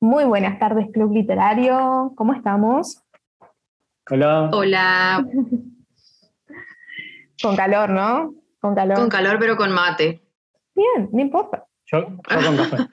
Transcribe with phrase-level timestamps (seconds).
[0.00, 2.12] Muy buenas tardes, Club Literario.
[2.14, 3.02] ¿Cómo estamos?
[4.08, 4.48] Hola.
[4.52, 5.26] Hola.
[7.42, 8.32] Con calor, ¿no?
[8.60, 8.96] Con calor.
[8.96, 10.22] Con calor, pero con mate.
[10.74, 11.64] Bien, no importa.
[11.86, 12.76] Yo, con café.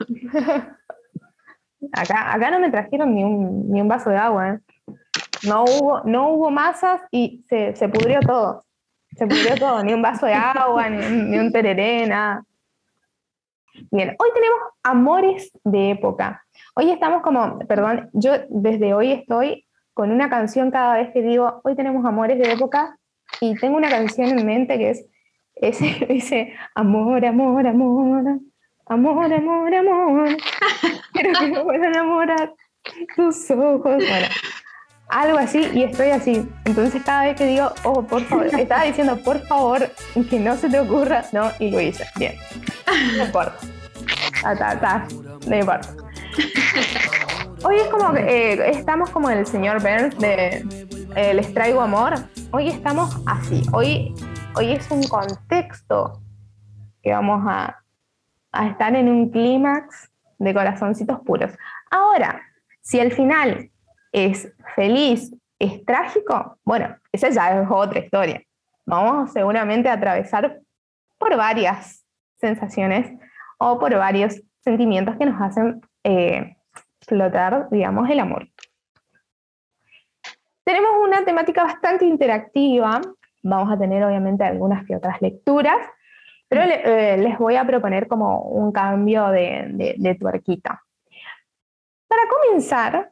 [1.93, 4.49] acá, acá no me trajeron ni un, ni un vaso de agua.
[4.49, 4.59] ¿eh?
[5.47, 8.63] No, hubo, no hubo masas y se, se pudrió todo.
[9.15, 12.43] Se pudrió todo, ni un vaso de agua, ni, ni un tereré, nada.
[13.91, 16.44] Bien, hoy tenemos amores de época.
[16.75, 21.61] Hoy estamos como, perdón, yo desde hoy estoy con una canción cada vez que digo,
[21.63, 22.97] hoy tenemos amores de época,
[23.41, 25.05] y tengo una canción en mente que es
[25.55, 28.23] ese, dice, amor, amor, amor,
[28.87, 30.29] amor, amor, amor,
[31.13, 32.53] quiero que me puedan enamorar
[33.15, 33.97] tus ojos.
[33.97, 34.27] Bueno,
[35.07, 36.47] algo así, y estoy así.
[36.65, 39.89] Entonces cada vez que digo, oh, por favor, estaba diciendo, por favor,
[40.29, 42.05] que no se te ocurra, no, y lo hice.
[42.17, 42.35] Bien,
[43.17, 43.57] no importa.
[44.41, 45.07] Ta, ta, ta,
[45.47, 46.04] no importa.
[47.63, 50.65] Hoy es como que eh, estamos como el señor Burns de
[51.15, 52.15] eh, Les traigo amor.
[52.51, 53.63] Hoy estamos así.
[53.71, 54.13] Hoy,
[54.55, 56.21] hoy es un contexto
[57.01, 57.81] que vamos a,
[58.51, 61.51] a estar en un clímax de corazoncitos puros.
[61.89, 62.41] Ahora,
[62.81, 63.71] si el final
[64.11, 68.43] es feliz, es trágico, bueno, esa ya es otra historia.
[68.85, 70.59] Vamos seguramente a atravesar
[71.17, 72.05] por varias
[72.35, 73.17] sensaciones
[73.59, 76.54] o por varios sentimientos que nos hacen eh,
[77.05, 78.47] flotar, digamos, el amor.
[80.63, 82.99] Tenemos una temática bastante interactiva,
[83.43, 85.77] vamos a tener obviamente algunas que otras lecturas,
[86.47, 90.81] pero eh, les voy a proponer como un cambio de, de tuerquita.
[92.07, 93.11] Para comenzar,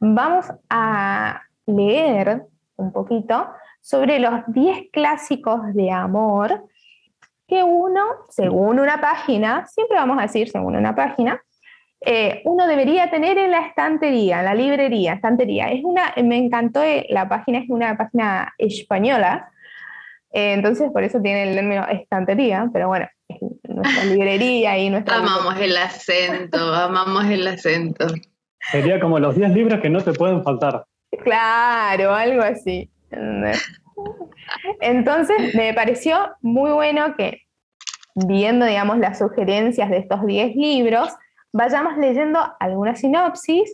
[0.00, 2.42] vamos a leer
[2.76, 3.48] un poquito
[3.80, 6.64] sobre los 10 clásicos de amor
[7.46, 11.42] que uno, según una página, siempre vamos a decir según una página,
[12.06, 15.70] eh, uno debería tener en la estantería, en la librería, estantería.
[15.70, 19.50] Es una, me encantó eh, la página, es una página española,
[20.32, 23.38] eh, entonces por eso tiene el término estantería, pero bueno, es
[23.68, 25.16] nuestra librería y nuestra...
[25.16, 28.06] Amamos el acento, amamos el acento.
[28.70, 30.84] Sería como los 10 libros que no te pueden faltar.
[31.22, 32.90] Claro, algo así.
[34.80, 37.42] Entonces me pareció muy bueno que
[38.14, 41.14] viendo, digamos, las sugerencias de estos 10 libros,
[41.54, 43.72] vayamos leyendo algunas sinopsis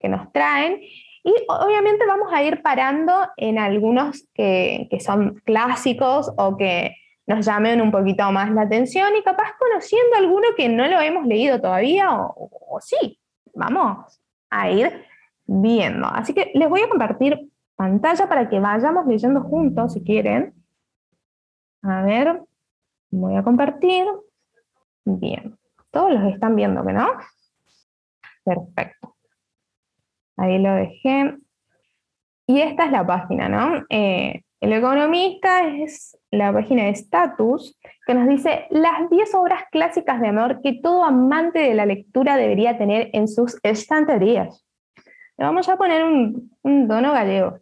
[0.00, 0.80] que nos traen
[1.22, 6.96] y obviamente vamos a ir parando en algunos que, son clásicos o que
[7.26, 11.24] nos llamen un poquito más la atención y capaz conociendo alguno que no lo hemos
[11.24, 13.20] leído todavía o, o sí,
[13.54, 14.20] vamos
[14.50, 15.04] a ir
[15.46, 16.08] viendo.
[16.08, 20.52] Así que les voy a compartir pantalla para que vayamos leyendo juntos si quieren.
[21.82, 22.42] A ver,
[23.10, 24.04] voy a compartir.
[25.04, 25.59] Bien.
[25.90, 27.08] Todos los están viendo, ¿no?
[28.44, 29.16] Perfecto.
[30.36, 31.36] Ahí lo dejé.
[32.46, 33.84] Y esta es la página, ¿no?
[33.90, 40.20] Eh, el economista es la página de Status que nos dice las 10 obras clásicas
[40.20, 44.66] de amor que todo amante de la lectura debería tener en sus estanterías.
[45.38, 47.58] Le vamos a poner un, un dono gallego.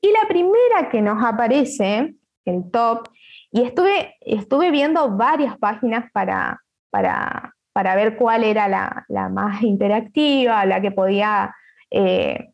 [0.00, 2.14] Y la primera que nos aparece,
[2.44, 3.08] el top,
[3.50, 6.60] y estuve, estuve viendo varias páginas para,
[6.90, 11.54] para, para ver cuál era la, la, más interactiva, la que podía
[11.90, 12.50] eh,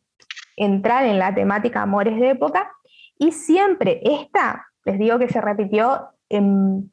[0.55, 2.71] entrar en la temática amores de época.
[3.17, 6.91] Y siempre esta, les digo que se repitió en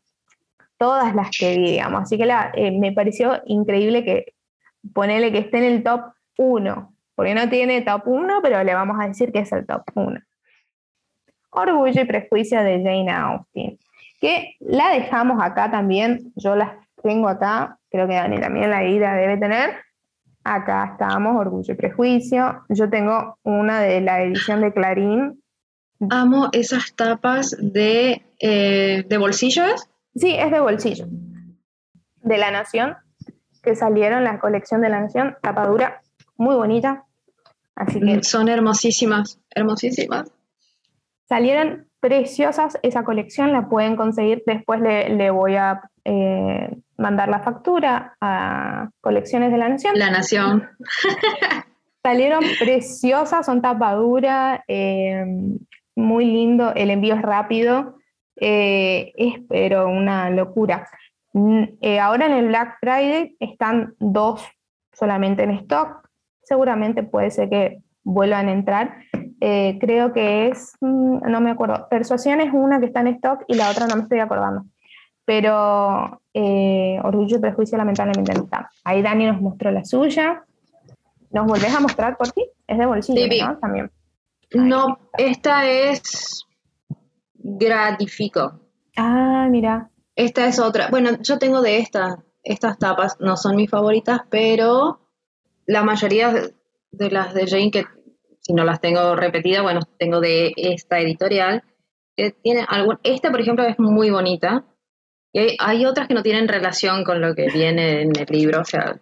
[0.78, 2.02] todas las que vi, digamos.
[2.02, 4.34] Así que eh, me pareció increíble que
[4.92, 8.96] ponerle que esté en el top 1, porque no tiene top 1, pero le vamos
[9.00, 10.20] a decir que es el top 1.
[11.50, 13.78] Orgullo y prejuicio de Jane Austen,
[14.20, 19.14] que la dejamos acá también, yo las tengo acá, creo que Dani también la ida
[19.14, 19.76] debe tener.
[20.44, 22.64] Acá estamos, Orgullo y Prejuicio.
[22.68, 25.42] Yo tengo una de la edición de Clarín.
[26.10, 29.62] Amo esas tapas de, eh, de bolsillo,
[30.14, 31.06] Sí, es de bolsillo.
[32.22, 32.96] De La Nación,
[33.62, 36.02] que salieron la colección de La Nación, tapadura,
[36.36, 37.04] muy bonita.
[37.74, 38.18] Así que.
[38.18, 40.30] Mm, son hermosísimas, hermosísimas.
[41.28, 44.42] Salieron preciosas esa colección, la pueden conseguir.
[44.46, 49.98] Después le, le voy a eh, mandar la factura a Colecciones de la Nación.
[49.98, 50.68] La Nación.
[52.02, 55.24] Salieron preciosas, son tapadura, eh,
[55.94, 57.96] muy lindo, el envío es rápido,
[58.36, 60.88] eh, es pero una locura.
[61.32, 61.64] Mm,
[62.00, 64.44] ahora en el Black Friday están dos
[64.92, 66.08] solamente en stock,
[66.42, 68.96] seguramente puede ser que vuelvan a entrar.
[69.40, 73.54] creo que es, mm, no me acuerdo, Persuasión es una que está en stock y
[73.54, 74.64] la otra no me estoy acordando
[75.24, 78.70] pero eh, Orgullo y Prejuicio lamentablemente no está.
[78.84, 80.44] Ahí Dani nos mostró la suya.
[81.30, 82.46] ¿Nos volvés a mostrar por ti?
[82.66, 83.40] Es de bolsillo, Sí.
[83.42, 83.58] ¿no?
[83.58, 83.90] También.
[84.54, 86.44] No, esta es
[87.34, 88.60] Gratifico.
[88.96, 89.90] Ah, mira.
[90.14, 90.88] Esta es otra.
[90.90, 92.16] Bueno, yo tengo de estas.
[92.44, 95.00] Estas tapas no son mis favoritas, pero
[95.66, 96.54] la mayoría de-
[96.90, 97.84] de las de Jane, que
[98.40, 101.62] si no las tengo repetidas, bueno, tengo de esta editorial,
[102.16, 102.98] que tiene algún.
[103.04, 104.64] Esta, por ejemplo, es muy bonita.
[105.32, 108.60] Y hay, hay otras que no tienen relación con lo que viene en el libro.
[108.60, 108.96] O sea,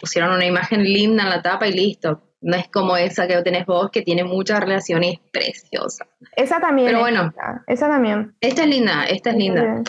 [0.00, 2.22] pusieron una imagen linda en la tapa y listo.
[2.40, 6.06] No es como esa que tenés vos, que tiene mucha relación y es preciosa.
[6.36, 6.88] Esa también.
[6.88, 7.22] Pero es bueno.
[7.22, 8.34] linda, Esa también.
[8.40, 9.82] Esta es linda, esta es linda.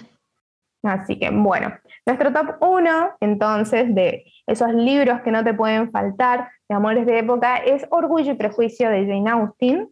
[0.84, 1.74] Así que bueno,
[2.06, 7.20] nuestro top 1 entonces de esos libros que no te pueden faltar de amores de
[7.20, 9.90] época es Orgullo y Prejuicio de Jane Austen,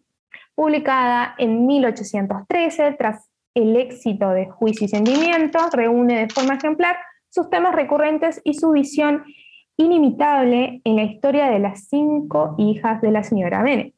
[0.56, 6.98] publicada en 1813 tras el éxito de Juicio y Sentimiento, reúne de forma ejemplar
[7.30, 9.24] sus temas recurrentes y su visión
[9.78, 13.94] inimitable en la historia de las cinco hijas de la señora Bennet,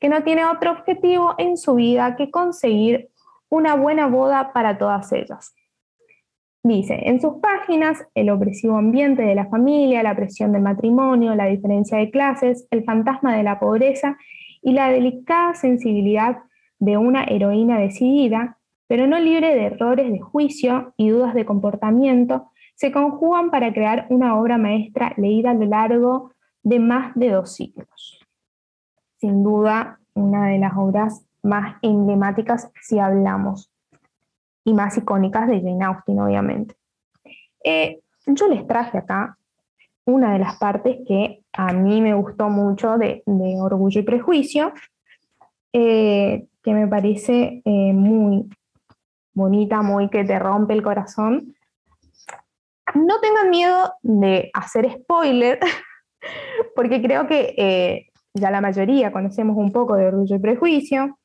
[0.00, 3.08] que no tiene otro objetivo en su vida que conseguir
[3.48, 5.54] una buena boda para todas ellas.
[6.64, 11.46] Dice, en sus páginas, el opresivo ambiente de la familia, la presión del matrimonio, la
[11.46, 14.18] diferencia de clases, el fantasma de la pobreza
[14.62, 16.38] y la delicada sensibilidad
[16.80, 22.50] de una heroína decidida, pero no libre de errores de juicio y dudas de comportamiento,
[22.74, 27.54] se conjugan para crear una obra maestra leída a lo largo de más de dos
[27.54, 28.20] siglos.
[29.18, 33.70] Sin duda, una de las obras más emblemáticas si hablamos
[34.64, 36.74] y más icónicas de Jane Austen, obviamente.
[37.64, 39.38] Eh, yo les traje acá
[40.04, 44.72] una de las partes que a mí me gustó mucho de, Orgullo y Prejuicio,
[45.72, 48.48] eh, que me parece eh, muy
[49.36, 51.54] bonita, muy que te rompe el corazón.
[52.94, 55.60] No tengan miedo de hacer spoiler,
[56.74, 61.18] porque creo que eh, ya la mayoría conocemos un poco de Orgullo y Prejuicio,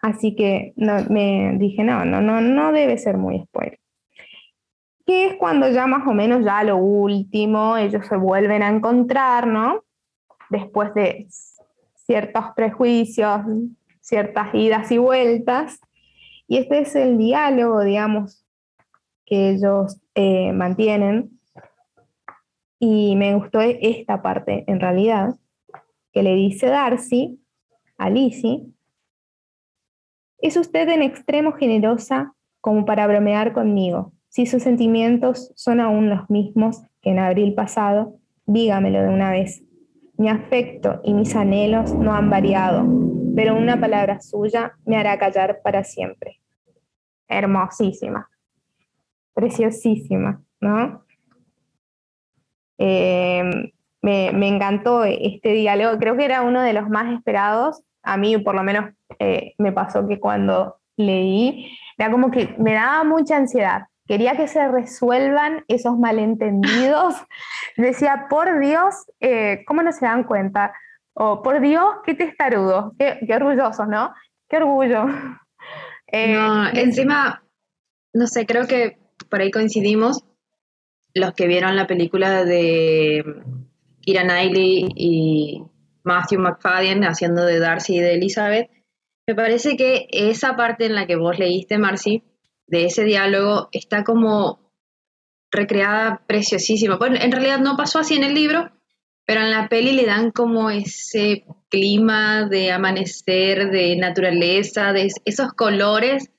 [0.00, 3.80] así que no, me dije, no, no, no, no debe ser muy spoiler.
[5.04, 9.46] Que es cuando ya más o menos ya lo último, ellos se vuelven a encontrar,
[9.46, 9.82] ¿no?
[10.50, 11.26] Después de
[12.06, 13.40] ciertos prejuicios,
[14.00, 15.80] ciertas idas y vueltas.
[16.46, 18.44] Y este es el diálogo, digamos,
[19.24, 21.40] que ellos eh, mantienen.
[22.78, 25.34] Y me gustó esta parte, en realidad,
[26.12, 27.40] que le dice Darcy
[27.96, 28.66] a Lizzie,
[30.38, 34.12] es usted en extremo generosa como para bromear conmigo.
[34.28, 39.62] Si sus sentimientos son aún los mismos que en abril pasado, dígamelo de una vez.
[40.18, 42.84] Mi afecto y mis anhelos no han variado,
[43.34, 46.40] pero una palabra suya me hará callar para siempre.
[47.28, 48.28] Hermosísima,
[49.32, 51.04] preciosísima, ¿no?
[52.78, 53.72] Eh,
[54.02, 57.82] me, me, encantó este diálogo, creo que era uno de los más esperados.
[58.02, 62.74] A mí, por lo menos, eh, me pasó que cuando leí, era como que me
[62.74, 63.84] daba mucha ansiedad.
[64.06, 67.14] Quería que se resuelvan esos malentendidos.
[67.76, 70.74] Decía, por Dios, eh, ¿cómo no se dan cuenta?
[71.14, 73.38] O por Dios, qué testarudos, qué, qué
[73.88, 74.14] ¿no?
[74.48, 75.06] Qué orgullo.
[76.06, 77.42] Eh, no, encima,
[78.12, 80.22] no sé, creo que por ahí coincidimos
[81.14, 83.24] los que vieron la película de
[84.00, 85.64] Kira Knightley y
[86.04, 88.70] Matthew McFadden haciendo de Darcy y de Elizabeth.
[89.26, 92.22] Me parece que esa parte en la que vos leíste, Marcy,
[92.66, 94.70] de ese diálogo, está como
[95.50, 96.96] recreada preciosísima.
[96.96, 98.70] Bueno, en realidad no pasó así en el libro,
[99.26, 105.52] pero en la peli le dan como ese clima de amanecer, de naturaleza, de esos
[105.52, 106.30] colores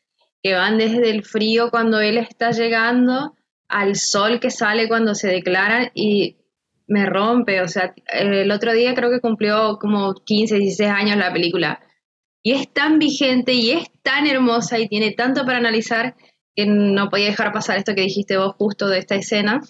[0.44, 3.36] que van desde el frío cuando él está llegando
[3.68, 6.38] al sol que sale cuando se declaran y
[6.88, 11.34] me rompe, o sea, el otro día creo que cumplió como 15, 16 años la
[11.34, 11.80] película
[12.46, 16.16] y es tan vigente y es tan hermosa y tiene tanto para analizar
[16.56, 19.62] que no podía dejar pasar esto que dijiste vos justo de esta escena.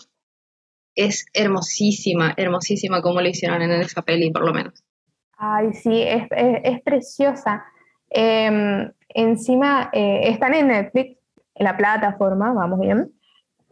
[0.95, 4.83] Es hermosísima, hermosísima como lo hicieron en esa peli, por lo menos.
[5.37, 7.65] Ay, sí, es, es, preciosa.
[8.09, 11.17] Eh, encima, eh, están en Netflix,
[11.55, 13.11] en la plataforma, vamos bien.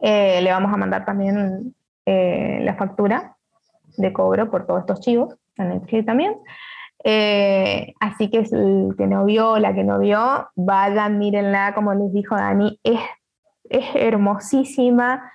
[0.00, 3.36] Eh, le vamos a mandar también eh, la factura
[3.96, 6.34] de cobro por todos estos chivos, a Netflix también.
[8.00, 12.34] Así que el que no vio, la que no vio, vayan, mírenla, como les dijo
[12.34, 13.00] Dani, es,
[13.68, 15.30] es hermosísima.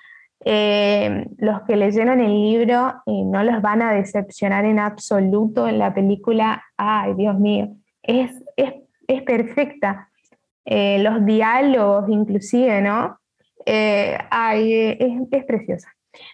[0.45, 5.79] Eh, los que leyeron el libro eh, no los van a decepcionar en absoluto en
[5.79, 6.63] la película.
[6.77, 7.69] Ay, Dios mío,
[8.03, 8.73] es, es,
[9.07, 10.09] es perfecta.
[10.65, 13.17] Eh, los diálogos inclusive, ¿no?
[13.65, 15.89] Ay, es, es preciosa.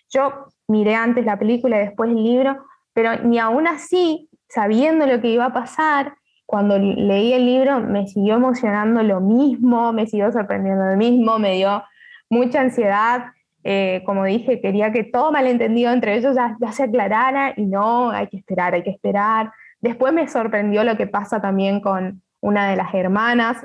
[0.10, 2.58] Yo miré antes la película y después el libro
[2.96, 8.08] pero ni aún así, sabiendo lo que iba a pasar, cuando leí el libro me
[8.08, 11.84] siguió emocionando lo mismo, me siguió sorprendiendo lo mismo, me dio
[12.30, 13.34] mucha ansiedad.
[13.68, 18.28] Eh, como dije, quería que todo malentendido entre ellos ya, se aclarara y no, hay
[18.28, 19.52] que esperar, hay que esperar.
[19.82, 23.58] Después me sorprendió lo que pasa también con una de las hermanas.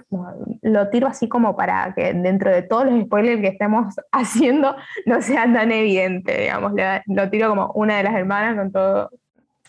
[0.63, 5.21] Lo tiro así como para que dentro de todos los spoilers que estemos haciendo no
[5.21, 6.73] sea tan evidente, digamos.
[7.05, 9.11] Lo tiro como una de las hermanas con todo,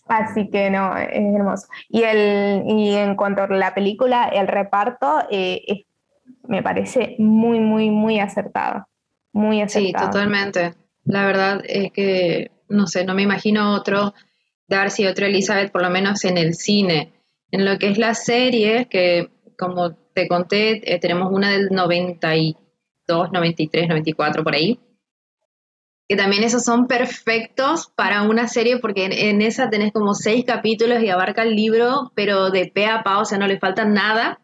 [0.07, 1.67] Así que no, es hermoso.
[1.89, 5.85] Y, el, y en cuanto a la película, el reparto eh,
[6.47, 8.87] me parece muy, muy, muy acertado.
[9.33, 10.05] Muy acertado.
[10.05, 10.73] Sí, totalmente.
[11.03, 14.13] La verdad es que, no sé, no me imagino otro
[14.67, 17.13] Darcy, otro Elizabeth, por lo menos en el cine.
[17.51, 23.31] En lo que es la serie, que como te conté, eh, tenemos una del 92,
[23.31, 24.79] 93, 94 por ahí
[26.11, 31.01] que también esos son perfectos para una serie porque en, esa tenés como seis capítulos
[31.01, 34.41] y abarca el libro, pero de pe a pa, o sea, no le falta nada.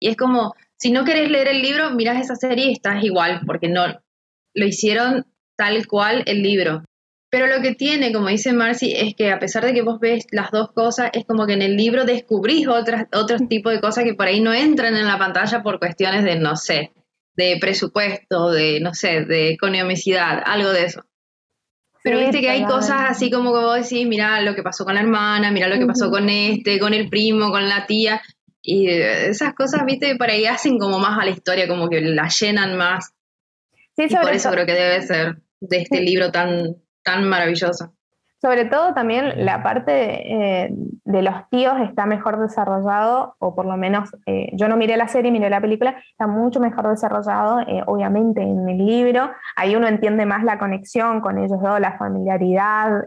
[0.00, 3.42] Y es como, si no querés leer el libro, miras esa serie y estás igual,
[3.46, 5.24] porque no lo hicieron
[5.56, 6.82] tal cual el libro.
[7.30, 10.26] Pero lo que tiene, como dice Marcy, es que a pesar de que vos ves
[10.32, 14.02] las dos cosas, es como que en el libro descubrís otras, otros tipos de cosas
[14.02, 16.90] que por ahí no entran en la pantalla por cuestiones de, no sé,
[17.36, 21.04] de presupuesto, de, no sé, de economicidad, algo de eso.
[22.02, 24.96] Pero viste que hay cosas así como que vos decís, mira lo que pasó con
[24.96, 28.20] la hermana, mira lo que pasó con este, con el primo, con la tía.
[28.62, 32.28] Y esas cosas, viste, por ahí hacen como más a la historia, como que la
[32.28, 33.12] llenan más.
[33.96, 37.92] Sí, y por eso creo que debe ser de este libro tan, tan maravilloso.
[38.42, 43.76] Sobre todo también la parte eh, de los tíos está mejor desarrollado, o por lo
[43.76, 47.84] menos eh, yo no miré la serie, miré la película, está mucho mejor desarrollado, eh,
[47.86, 53.04] obviamente en el libro, ahí uno entiende más la conexión con ellos dos, la familiaridad,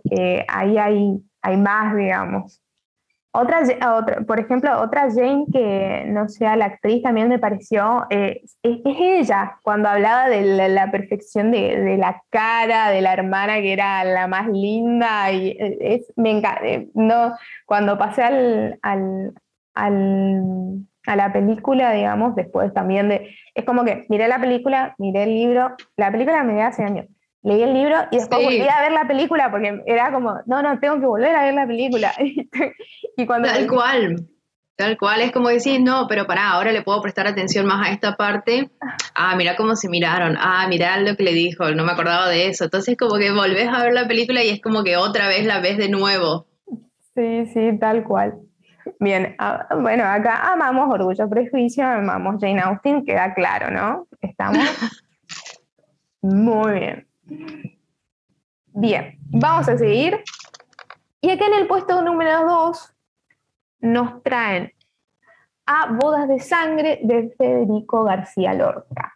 [0.48, 2.62] ahí hay, hay más, digamos.
[3.38, 3.64] Otra,
[3.98, 8.80] otra, por ejemplo, otra Jane que no sea la actriz también me pareció, eh, es,
[8.86, 14.28] ella, cuando hablaba de la, perfección de, la cara de la hermana que era la
[14.28, 19.34] más linda, y eh, es, me encanta, eh, no, cuando pasé al, al,
[19.76, 25.36] a la película, digamos, después también de, es como que miré la película, miré el
[25.36, 27.08] libro, la película me dio hace años,
[27.46, 30.80] leí el libro y después volví a ver la película porque era como, no, no,
[30.80, 32.12] tengo que volver a ver la película.
[33.18, 34.28] y cuando tal cual,
[34.76, 37.92] tal cual, es como decir, no, pero pará, ahora le puedo prestar atención más a
[37.92, 38.72] esta parte.
[39.14, 42.48] Ah, mira cómo se miraron, ah, mira lo que le dijo, no me acordaba de
[42.48, 42.66] eso.
[42.66, 45.60] Entonces como que volvés a ver la película y es como que otra vez la
[45.60, 46.48] ves de nuevo.
[47.16, 48.40] Sí, sí, tal cual.
[49.00, 54.08] Bien, ah, bueno, acá amamos Orgullo, Prejuicio, amamos Jane Austen, queda claro, ¿no?
[54.22, 54.60] Estamos
[56.22, 57.08] muy bien.
[58.74, 60.22] Bien, vamos a seguir.
[61.22, 62.95] Y aquí en el puesto número 2
[63.80, 64.72] nos traen
[65.66, 69.14] a Bodas de Sangre de Federico García Lorca.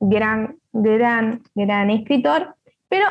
[0.00, 2.56] Gran, gran, gran escritor,
[2.88, 3.06] pero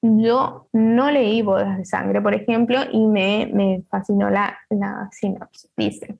[0.00, 5.70] yo no leí Bodas de Sangre, por ejemplo, y me, me fascinó la, la sinopsis.
[5.76, 6.18] Dice,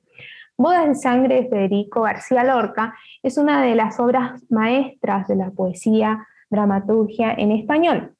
[0.57, 5.51] Bodas de Sangre de Federico García Lorca es una de las obras maestras de la
[5.51, 8.13] poesía dramaturgia en español.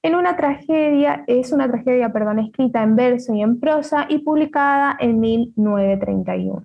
[0.00, 4.96] En una tragedia, es una tragedia perdón, escrita en verso y en prosa y publicada
[5.00, 6.64] en 1931.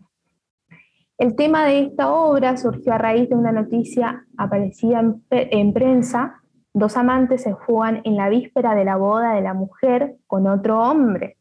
[1.17, 6.41] El tema de esta obra surgió a raíz de una noticia aparecida en, en prensa.
[6.73, 10.79] Dos amantes se juegan en la víspera de la boda de la mujer con otro
[10.81, 11.37] hombre.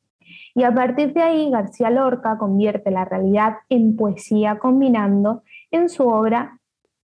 [0.55, 6.09] Y a partir de ahí, García Lorca convierte la realidad en poesía combinando en su
[6.09, 6.59] obra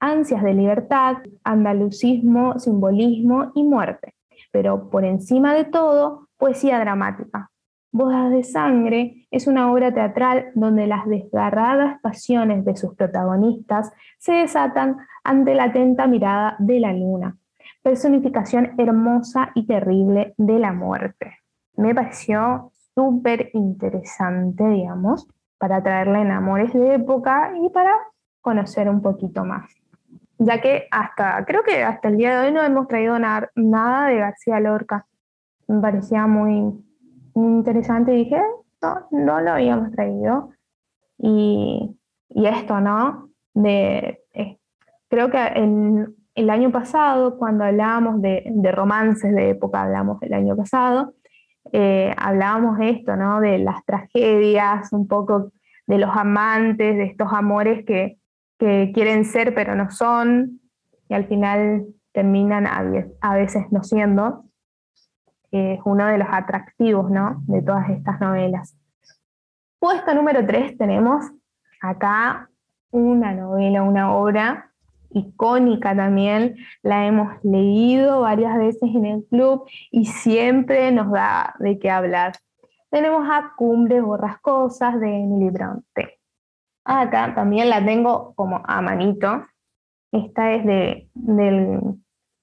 [0.00, 4.14] ansias de libertad, andalucismo, simbolismo y muerte.
[4.52, 7.50] Pero por encima de todo, poesía dramática.
[7.90, 14.32] Bodas de Sangre es una obra teatral donde las desgarradas pasiones de sus protagonistas se
[14.32, 17.36] desatan ante la atenta mirada de la luna,
[17.82, 21.38] personificación hermosa y terrible de la muerte.
[21.76, 25.28] Me pareció súper interesante, digamos,
[25.58, 27.94] para traerle en amores de época y para
[28.40, 29.81] conocer un poquito más
[30.38, 34.16] ya que hasta, creo que hasta el día de hoy no hemos traído nada de
[34.16, 35.06] García Lorca.
[35.68, 36.72] Me parecía muy,
[37.34, 38.42] interesante y dije,
[38.82, 40.50] no, no lo habíamos traído.
[41.18, 41.96] Y,
[42.34, 43.28] esto, ¿no?
[43.54, 44.58] De, eh,
[45.08, 50.56] creo que en, el año pasado, cuando hablábamos de, romances de época, hablamos del año
[50.56, 51.14] pasado,
[51.72, 53.40] eh, hablábamos de esto, ¿no?
[53.40, 55.52] De las tragedias, un poco
[55.86, 58.18] de los amantes, de estos amores que,
[58.62, 60.60] que quieren ser pero no son
[61.08, 64.44] y al final terminan a, veces no siendo.
[65.50, 67.42] es uno de los atractivos, ¿no?
[67.48, 68.76] De todas estas novelas.
[69.80, 71.24] Puesto número 3 tenemos
[71.80, 72.48] acá
[72.92, 74.70] una novela, una obra
[75.10, 76.54] icónica también,
[76.84, 82.34] la hemos leído varias veces en el club y siempre nos da de qué hablar.
[82.90, 86.21] Tenemos a Cumbres Borrascosas de Emily Bronte.
[86.84, 89.46] Acá también la tengo como a manito.
[90.10, 91.80] Esta es de, del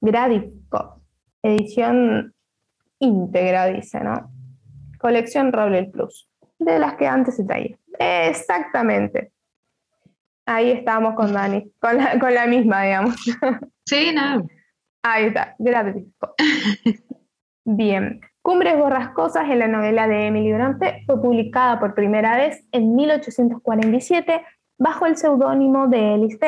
[0.02, 1.02] Gradico,
[1.44, 2.34] edición
[3.00, 4.32] íntegra, dice, ¿no?
[5.00, 7.78] Colección Roble Plus, de las que antes se traía.
[8.00, 9.32] Exactamente.
[10.46, 13.16] Ahí estamos con Dani, con la, misma, digamos.
[13.86, 14.48] Sí, no.
[15.04, 16.06] Ahí está, gracias.
[17.66, 18.22] Bien.
[18.50, 24.44] Cumbres borrascosas en la novela de Emily Bronte fue publicada por primera vez en 1847
[24.80, 26.40] bajo el seudónimo de Ellis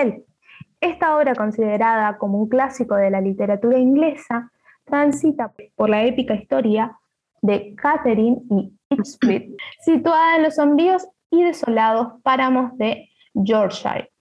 [0.80, 4.52] Esta obra, considerada como un clásico de la literatura inglesa,
[4.84, 6.98] transita por la épica historia
[7.44, 14.12] de Catherine y Ipswich, situada en los sombríos y desolados páramos de Yorkshire,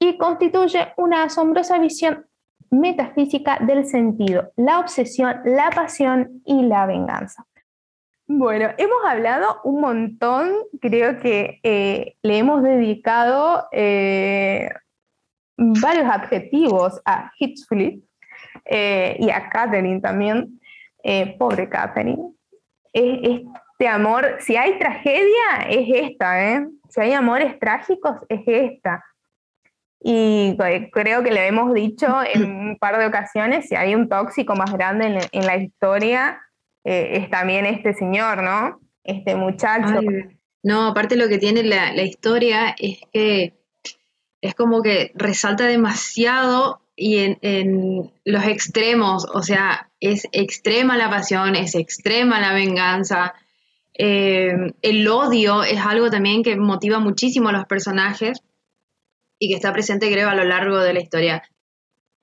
[0.00, 2.25] y constituye una asombrosa visión
[2.70, 7.46] metafísica del sentido, la obsesión, la pasión y la venganza.
[8.28, 14.68] Bueno, hemos hablado un montón, creo que eh, le hemos dedicado eh,
[15.56, 18.00] varios adjetivos a Hitchfleet
[18.64, 20.60] eh, y a Catherine también,
[21.38, 22.32] pobre Catherine.
[22.92, 29.04] este amor, si hay tragedia, es esta, si hay amores trágicos, es esta.
[30.08, 30.56] Y
[30.92, 34.72] creo que le hemos dicho en un par de ocasiones, si hay un tóxico más
[34.72, 36.40] grande en, la historia,
[36.84, 38.78] eh, es también este señor, ¿no?
[39.02, 40.00] Este muchacho.
[40.62, 43.54] no, aparte lo que tiene la, la historia es que
[44.40, 51.10] es como que resalta demasiado y en, en, los extremos, o sea, es extrema la
[51.10, 53.34] pasión, es extrema la venganza,
[53.94, 58.40] eh, el odio es algo también que motiva muchísimo a los personajes
[59.38, 61.42] y que está presente, creo, a lo largo de la historia.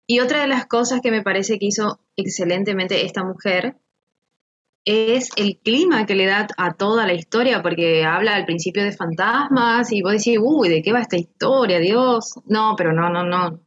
[0.08, 3.78] Y otra de las cosas que me parece que hizo excelentemente esta mujer
[4.86, 8.91] es el clima que le da a toda la historia, porque habla al principio de
[8.91, 11.80] fantasmas y vos decís, uy, ¿de qué va esta historia?
[11.80, 12.34] Dios.
[12.45, 13.62] No, pero no, no, no.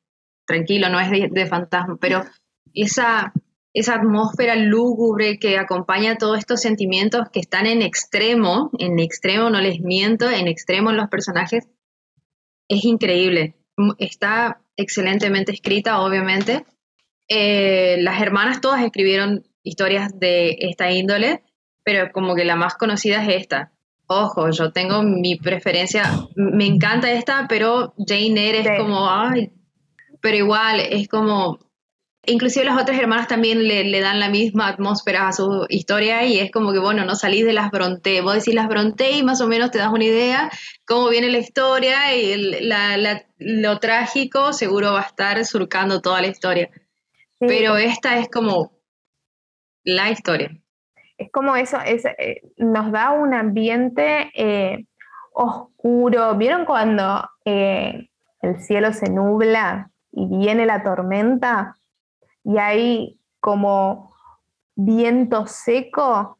[0.46, 2.22] Tranquilo, no es de, de fantasmas, pero
[2.74, 3.32] esa
[3.76, 9.60] esa atmósfera lúgubre que acompaña todos estos sentimientos que están en extremo, en extremo, no
[9.60, 11.68] les miento, en extremo en los personajes,
[12.68, 13.56] es increíble.
[13.98, 16.64] Está excelentemente escrita, obviamente.
[17.28, 21.42] Eh, las hermanas todas escribieron historias de esta índole,
[21.84, 23.72] pero como que la más conocida es esta.
[24.06, 26.04] Ojo, yo tengo mi preferencia,
[26.36, 29.50] me encanta esta, pero Jane Eyre es como, ay,
[30.20, 31.58] pero igual es como
[32.26, 36.50] inclusive las otras hermanas también le, dan la misma atmósfera a su historia y es
[36.50, 38.20] como que, bueno, no salís de las Bronte.
[38.20, 40.50] Vos decís las Bronte y más o menos te das una idea
[40.86, 42.68] cómo viene la historia y
[43.38, 46.70] lo trágico seguro va a estar surcando toda la historia.
[47.38, 48.72] Pero esta es como
[49.84, 50.50] la historia.
[51.18, 54.86] Es como eso, es, eh, nos da un ambiente eh,
[55.32, 56.34] oscuro.
[56.36, 58.08] ¿Vieron cuando eh,
[58.42, 61.76] el cielo se nubla y viene la tormenta?
[62.46, 64.12] Y hay como
[64.76, 66.38] viento seco,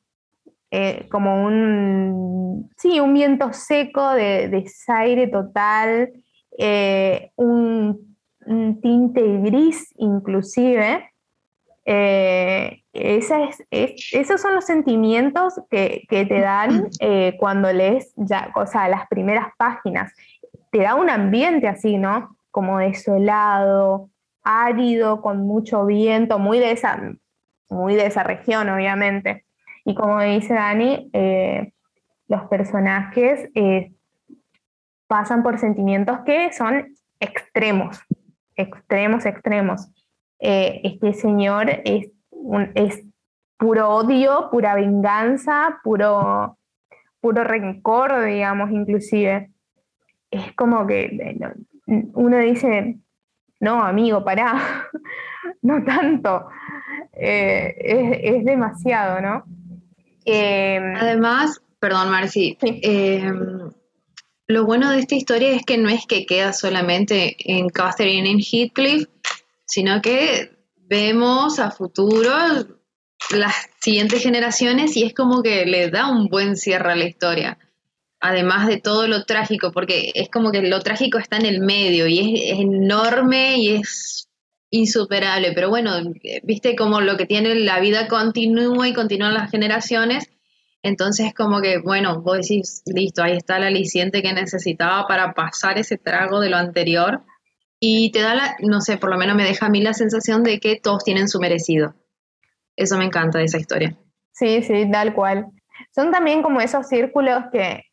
[0.71, 6.12] eh, como un, sí, un viento seco de desaire total,
[6.59, 8.16] eh, un,
[8.81, 11.11] tinte gris inclusive.
[11.85, 16.88] Eh, esos son los sentimientos que, te dan
[17.40, 20.12] cuando lees ya, o sea, las primeras páginas.
[20.71, 22.37] Te da un ambiente así, ¿no?
[22.53, 24.11] Como desolado,
[24.47, 27.03] árido, con mucho viento, muy de esa,
[27.69, 29.45] muy de esa región, obviamente.
[29.85, 31.73] Y como dice Dani, eh,
[32.29, 33.93] los personajes eh,
[35.09, 38.01] pasan por sentimientos que son extremos,
[38.55, 39.89] extremos, extremos.
[40.39, 42.09] Eh, este señor es,
[42.75, 43.03] es
[43.59, 46.57] puro odio, pura venganza, puro,
[47.21, 49.51] puro rencor, digamos, inclusive.
[50.31, 51.37] Es como que
[52.15, 52.99] uno dice,
[53.61, 54.88] no, amigo, pará,
[55.62, 56.49] no tanto,
[57.12, 57.75] eh,
[58.23, 59.45] es, demasiado, ¿no?
[60.25, 63.71] Em, Además, perdón, Marci, em,
[64.49, 68.38] lo bueno de esta historia es que no es que queda solamente en Catherine en
[68.38, 69.09] Heathcliff,
[69.64, 70.51] sino que
[70.88, 72.31] vemos a futuro
[73.35, 77.59] las siguientes generaciones y es como que le da un buen cierre a la historia
[78.29, 82.07] además de todo lo trágico, porque es como que lo trágico está en el medio
[82.07, 84.29] y es, enorme y es
[84.71, 85.93] insuperable, pero bueno,
[86.43, 90.29] viste como lo que tiene la vida continúa y continúan las generaciones,
[90.83, 95.79] entonces como que, bueno, vos decís, listo, ahí está el aliciente que necesitaba para pasar
[95.79, 97.23] ese trago de lo anterior
[97.81, 100.43] y te da la, no sé, por lo menos me deja a mí la sensación
[100.43, 101.95] de que todos tienen su merecido.
[102.75, 103.97] Eso me encanta de esa historia.
[104.33, 105.47] Sí, sí, tal cual.
[105.95, 107.86] Son también como esos círculos que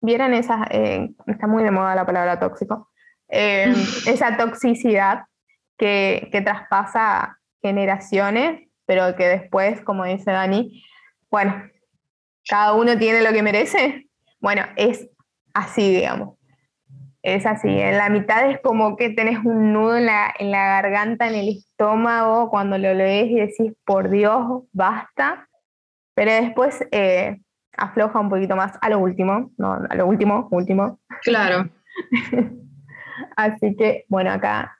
[0.00, 2.90] vieron esas, eh, está muy de moda la palabra tóxico,
[3.28, 3.72] eh,
[4.06, 5.24] esa toxicidad
[5.76, 10.82] que, que traspasa generaciones, pero que después, como dice Dani,
[11.30, 11.62] bueno,
[12.48, 14.08] cada uno tiene lo que merece.
[14.40, 15.08] Bueno, es
[15.54, 16.36] así, digamos.
[17.22, 17.68] Es así.
[17.68, 21.34] En la mitad es como que tenés un nudo en la, en la garganta, en
[21.34, 25.48] el estómago, cuando lo lees y decís, por Dios, basta.
[26.14, 27.40] Pero después eh,
[27.76, 30.98] afloja un poquito más a lo último, no, a lo último, último.
[31.22, 31.70] Claro.
[33.36, 34.76] Así que, bueno, acá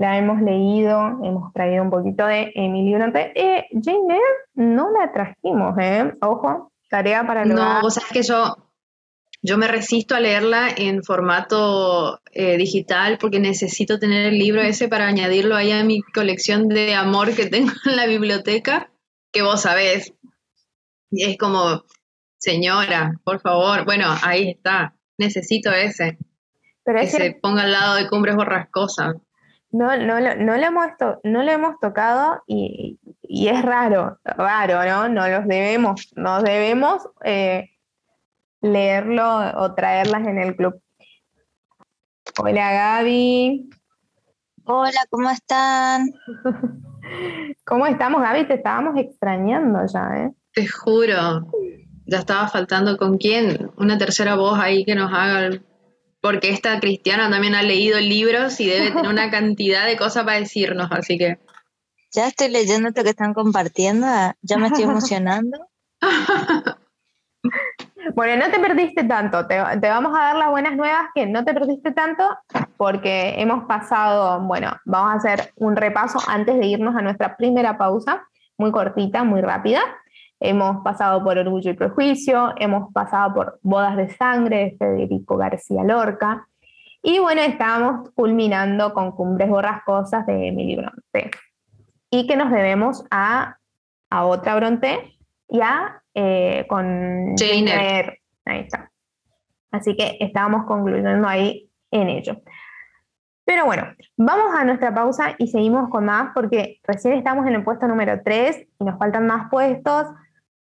[0.00, 3.32] la hemos leído, hemos traído un poquito de Emilio Bronte.
[3.34, 4.20] Eh, Jane Eyre
[4.54, 6.14] no la trajimos, ¿eh?
[6.22, 7.76] Ojo, tarea para lograr.
[7.76, 8.56] No, vos sabés que yo,
[9.42, 14.88] yo me resisto a leerla en formato eh, digital porque necesito tener el libro ese
[14.88, 18.90] para añadirlo ahí a mi colección de amor que tengo en la biblioteca,
[19.32, 20.14] que vos sabés.
[21.10, 21.82] Y es como,
[22.38, 26.18] señora, por favor, bueno, ahí está, necesito ese.
[26.84, 29.16] Pero que se ponga al lado de Cumbres Borrascosas.
[29.72, 30.86] No, no, no, lo hemos
[31.22, 35.08] no lo hemos tocado y, es raro, raro, ¿no?
[35.08, 37.70] No los debemos, nos debemos eh,
[38.60, 40.80] leerlo o traerlas en el club.
[42.38, 43.70] Hola Gaby.
[44.64, 46.06] Hola, ¿cómo están?
[47.64, 48.46] ¿Cómo estamos, Gaby?
[48.46, 50.32] Te estábamos extrañando ya, ¿eh?
[50.52, 51.46] Te juro,
[52.06, 55.64] ya estaba faltando con quién, una tercera voz ahí que nos haga el
[56.20, 60.38] porque esta cristiana también ha leído libros y debe tener una cantidad de cosas para
[60.38, 61.38] decirnos, así que...
[62.12, 64.06] Ya estoy leyendo esto que están compartiendo,
[64.42, 65.58] ya me estoy emocionando.
[68.14, 71.54] bueno, no te perdiste tanto, te, vamos a dar las buenas nuevas que no te
[71.54, 72.24] perdiste tanto
[72.76, 77.78] porque hemos pasado, bueno, vamos a hacer un repaso antes de irnos a nuestra primera
[77.78, 78.26] pausa,
[78.58, 79.80] muy cortita, muy rápida.
[80.42, 85.84] Hemos pasado por Orgullo y Prejuicio, hemos pasado por Bodas de Sangre de Federico García
[85.84, 86.48] Lorca.
[87.02, 91.30] Y bueno, estábamos culminando con Cumbres Borrascosas de Emily Bronte.
[92.10, 93.58] Y que nos debemos a,
[94.08, 98.22] a otra Bronte y a eh, con Jane Eyre.
[98.46, 98.90] Ahí está.
[99.70, 102.40] Así que estábamos concluyendo ahí en ello.
[103.44, 103.84] Pero bueno,
[104.16, 108.20] vamos a nuestra pausa y seguimos con más porque recién estamos en el puesto número
[108.24, 110.06] 3 y nos faltan más puestos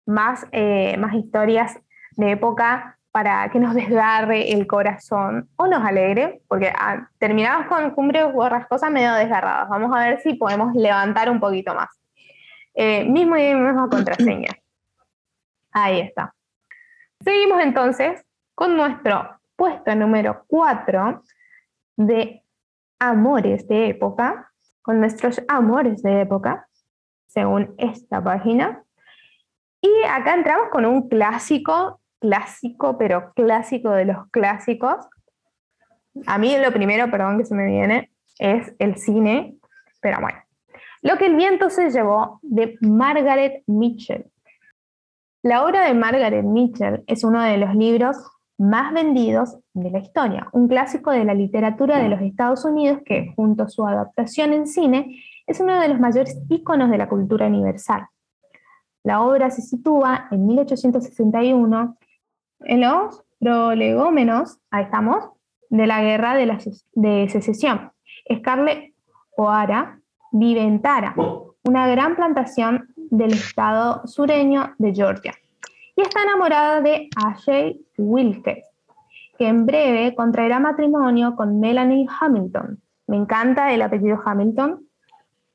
[0.09, 1.79] más, eh, más historias
[2.13, 7.91] de época para que nos desgarre el corazón o nos alegre, porque ah, terminamos con
[7.91, 8.21] Cumbre
[8.69, 9.69] cosas medio desgarradas.
[9.69, 11.89] Vamos a ver si podemos levantar un poquito más.
[12.75, 14.51] Eh, mismo y misma contraseña.
[15.73, 16.35] Ahí está.
[17.21, 21.23] Seguimos entonces con nuestro puesto número 4
[21.97, 22.45] de
[22.99, 26.67] amores de época, con nuestros amores de época,
[27.27, 28.83] según esta página.
[29.81, 35.07] Y acá entramos con un clásico, clásico, pero clásico de los clásicos.
[36.27, 39.57] A mí lo primero, perdón que se me viene, es el cine,
[40.01, 40.39] pero bueno.
[41.03, 44.27] Lo que el viento se llevó de Margaret Mitchell.
[45.43, 48.17] La obra de Margaret Mitchell es uno de los libros
[48.59, 53.33] más vendidos de la historia, un clásico de la literatura de los Estados Unidos que,
[53.37, 57.47] junto a su adaptación en cine, es uno de los mayores íconos de la cultura
[57.47, 58.09] universal.
[59.09, 61.97] La obra se sitúa en 1861
[62.61, 65.31] en los prolegómenos, ahí estamos,
[65.71, 66.59] de la guerra de, la,
[66.93, 67.91] de secesión.
[68.31, 68.93] Scarlett
[69.35, 69.99] O'Hara
[70.31, 71.15] vive en Tara,
[71.65, 75.33] una gran plantación del estado sureño de Georgia,
[75.97, 78.67] y está enamorada de Ashley Wilkes,
[79.39, 82.79] que en breve contraerá matrimonio con Melanie Hamilton.
[83.07, 84.87] Me encanta el apellido Hamilton,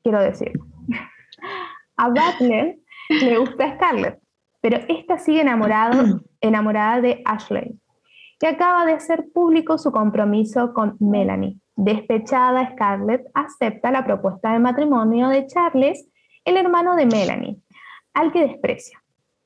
[0.02, 0.50] quiero decir.
[1.96, 4.18] A Butler le gusta Scarlett,
[4.60, 7.78] pero esta sigue enamorado, enamorada de Ashley,
[8.38, 11.58] que acaba de hacer público su compromiso con Melanie.
[11.76, 16.08] Despechada, Scarlett acepta la propuesta de matrimonio de Charles,
[16.44, 17.58] el hermano de Melanie,
[18.12, 19.00] al que desprecia.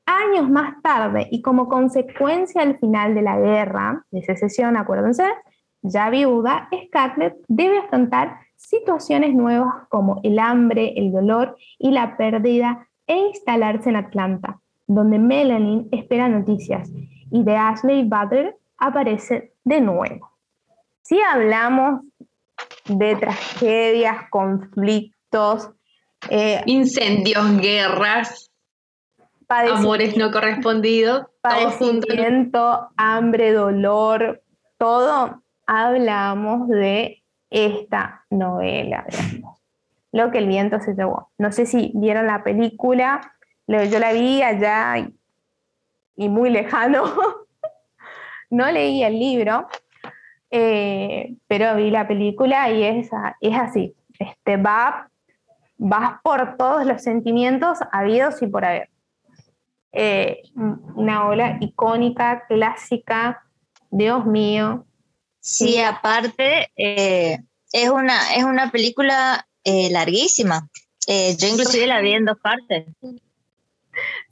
[0.07, 5.25] Años más tarde, y como consecuencia al final de la guerra de secesión, acuérdense,
[5.83, 12.88] ya viuda, Scarlett debe afrontar situaciones nuevas como el hambre, el dolor y la pérdida
[13.09, 16.89] e instalarse en Atlanta, donde Melanie espera noticias
[17.31, 20.31] y de Ashley Butler aparece de nuevo.
[21.03, 22.03] Si hablamos
[22.87, 25.71] de tragedias, conflictos.
[26.31, 28.51] Eh, Incendios, guerras,
[29.49, 34.43] amores no correspondidos, padecimiento, hambre, dolor,
[34.79, 39.07] todo hablamos de esta novela,
[40.13, 41.31] Lo que el viento se llevó.
[41.39, 43.21] No sé si vieron la película,
[43.67, 45.09] yo la vi allá
[46.17, 47.05] y muy lejano.
[48.51, 49.69] no leí el libro,
[50.51, 53.95] eh, pero vi la película y es, es así.
[54.19, 55.11] Este, va,
[55.77, 58.91] vas por todos los sentimientos habidos y por haber.
[59.93, 63.43] Eh, una ola icónica, clásica,
[63.91, 64.87] Dios mío.
[65.41, 67.39] Sí, aparte, eh,
[67.73, 70.69] es, una, es una película larguísima.
[71.07, 72.87] yo inclusive la vi en dos partes.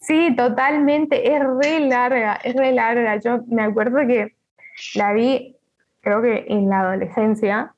[0.01, 3.17] Sí, totalmente, es re larga, es re larga.
[3.17, 4.37] Yo me acuerdo que
[4.95, 5.57] la vi,
[6.01, 7.75] creo que en la adolescencia,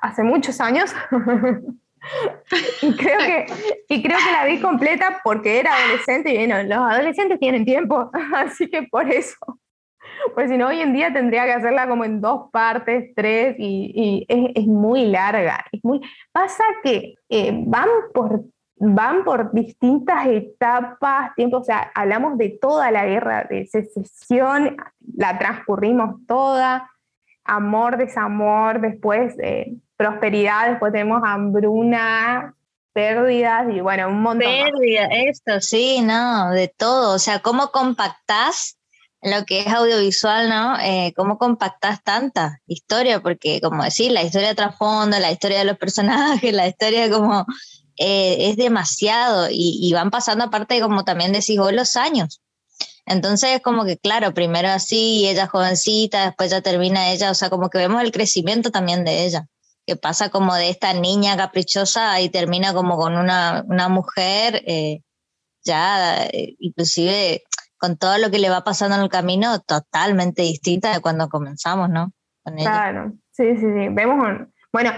[0.00, 0.94] hace muchos años.
[2.82, 3.46] y, creo que,
[3.88, 8.10] y creo que la vi completa porque era adolescente y bueno, los adolescentes tienen tiempo,
[8.34, 9.36] así que por eso.
[10.34, 14.24] Pues si no, hoy en día tendría que hacerla como en dos partes, tres, y,
[14.28, 15.64] es, muy larga.
[15.72, 16.00] Es muy...
[16.32, 18.44] Pasa que eh, van por
[18.84, 24.76] van por distintas etapas, tiempo, o sea, hablamos de toda la guerra de secesión,
[25.16, 26.90] la transcurrimos toda,
[27.44, 32.54] amor, desamor, después eh, prosperidad, después tenemos hambruna,
[32.92, 34.50] pérdidas y bueno, un montón.
[34.50, 38.78] Pérdidas, esto, sí, no, de todo, o sea, ¿cómo compactás
[39.22, 40.78] lo que es audiovisual, ¿no?
[40.80, 43.22] Eh, ¿Cómo compactás tanta historia?
[43.22, 47.46] Porque, como decir, la historia trasfondo, la historia de los personajes, la historia como
[47.96, 52.40] eh, es demasiado y, van pasando aparte como también decís vos los años.
[53.06, 57.68] Entonces como que claro, primero así, ella jovencita, después ya termina ella, o sea, como
[57.70, 59.46] que vemos el crecimiento también de ella,
[59.86, 65.00] que pasa como de esta niña caprichosa y termina como con una, una mujer eh,
[65.64, 67.44] ya eh, inclusive
[67.82, 71.90] con todo lo que le va pasando en el camino, totalmente distinta de cuando comenzamos,
[71.90, 72.12] ¿no?
[72.44, 73.88] Claro, sí, sí, sí.
[73.90, 74.92] Vemos, un, bueno,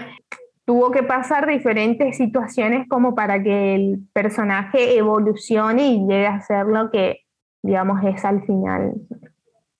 [0.65, 6.67] tuvo que pasar diferentes situaciones como para que el personaje evolucione y llegue a ser
[6.67, 7.21] lo que,
[7.63, 8.93] digamos, es al final.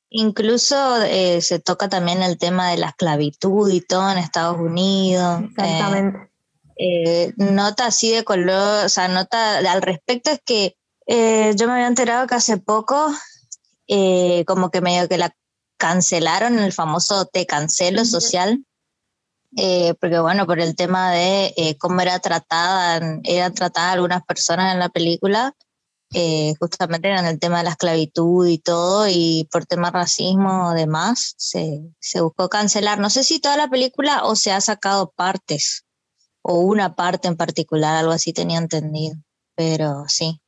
[0.10, 5.44] Incluso eh, se toca también el tema de la esclavitud y todo en Estados Unidos.
[5.44, 6.32] Exactamente.
[6.80, 10.76] Eh, nota así de color, o sea, nota al respecto es que
[11.08, 13.12] eh, yo me había enterado que hace poco,
[14.46, 15.36] como que medio que la
[15.78, 18.64] cancelaron, el famoso te cancelo social,
[19.58, 24.74] eh, porque bueno, por el tema de eh, cómo era tratada, eran tratadas algunas personas
[24.74, 25.54] en la película,
[26.14, 30.74] eh, justamente en el tema de la esclavitud y todo, y por tema racismo o
[30.74, 33.00] demás, se, se buscó cancelar.
[33.00, 35.86] No sé si toda la película o se ha sacado partes,
[36.42, 39.16] o una parte en particular, algo así tenía entendido,
[39.56, 40.42] pero sí.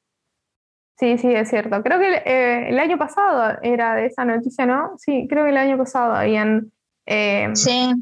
[0.97, 1.81] Sí, sí, es cierto.
[1.83, 4.97] Creo que el año pasado era de esa noticia, ¿no?
[4.97, 6.71] Sí, creo que el año pasado habían...
[7.53, 7.93] sí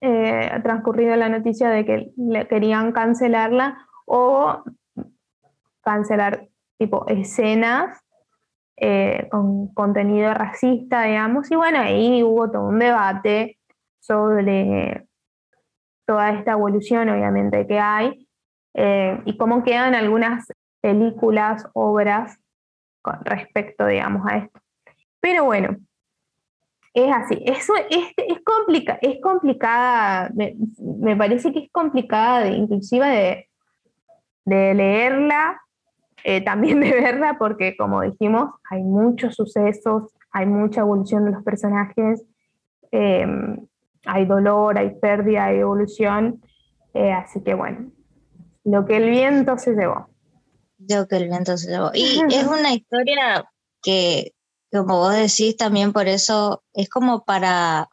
[0.00, 4.62] eh, transcurrido la noticia de que le querían cancelarla o
[5.82, 8.00] cancelar tipo escenas
[8.76, 13.58] eh, con contenido racista, digamos, y bueno, ahí hubo todo un debate
[14.00, 15.06] sobre
[16.06, 18.26] toda esta evolución, obviamente, que hay,
[18.72, 20.46] eh, y cómo quedan algunas
[20.80, 22.38] películas, obras
[23.02, 24.60] con respecto, digamos, a esto.
[25.20, 25.76] Pero bueno,
[26.92, 28.38] es así, eso es, es,
[29.02, 33.48] es complicada, me, parece que es complicada de, inclusive de,
[34.44, 35.60] de leerla,
[36.24, 41.44] eh, también de verla, porque como dijimos, hay muchos sucesos, hay mucha evolución de los
[41.44, 42.24] personajes,
[42.90, 43.66] em,
[44.06, 46.40] hay dolor, hay pérdida, hay evolución,
[46.94, 47.90] eh, así que bueno,
[48.64, 50.09] lo que el viento se llevó.
[51.66, 51.90] Llevó.
[51.94, 53.50] Y es una historia
[53.82, 54.32] que
[54.72, 57.88] como vos decís, también por eso es como para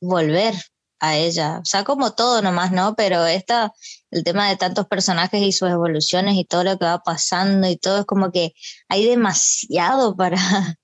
[0.00, 0.54] volver
[1.00, 1.58] a ella.
[1.60, 2.94] O sea, como todo nomás, ¿no?
[2.94, 3.72] Pero esta,
[4.10, 7.76] el tema de tantos personajes y sus evoluciones y todo lo que va pasando y
[7.76, 8.52] todo, es como que
[8.88, 10.36] hay demasiado para,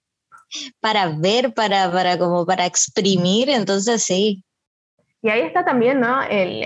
[0.81, 4.43] para ver, para, para, como para exprimir, entonces sí.
[5.21, 6.23] Y ahí está también, ¿no?
[6.23, 6.61] El,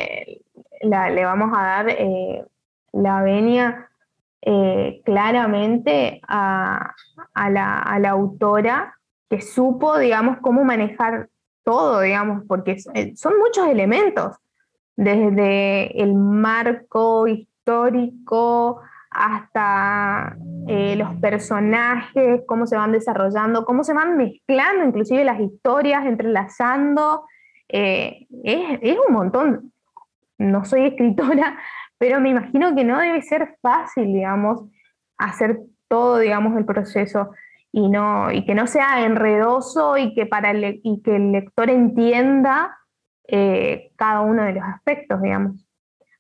[0.83, 2.45] le vamos a dar eh,
[2.93, 3.90] la venia
[4.43, 6.95] eh, claramente a,
[7.35, 8.95] la, autora
[9.29, 11.29] que supo, digamos, cómo manejar
[11.65, 14.37] todo, digamos, porque eh, son muchos elementos,
[14.97, 20.37] desde el marco histórico hasta
[20.69, 27.25] eh, los personajes, cómo se van desarrollando, cómo se van mezclando inclusive las historias, entrelazando,
[27.73, 29.73] Eh, es, un montón.
[30.39, 31.59] No soy escritora,
[32.01, 34.63] pero me imagino que no debe ser fácil, digamos,
[35.19, 37.33] hacer todo, digamos, el proceso
[37.73, 41.69] y, no, y que no sea enredoso y que, para el, y que el lector
[41.69, 42.79] entienda
[43.29, 45.69] eh, cada uno de los aspectos, digamos.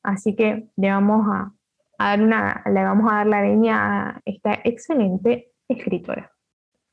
[0.02, 1.50] Así que le vamos a,
[1.98, 6.30] dar una, le vamos a dar la veña a esta excelente escritora.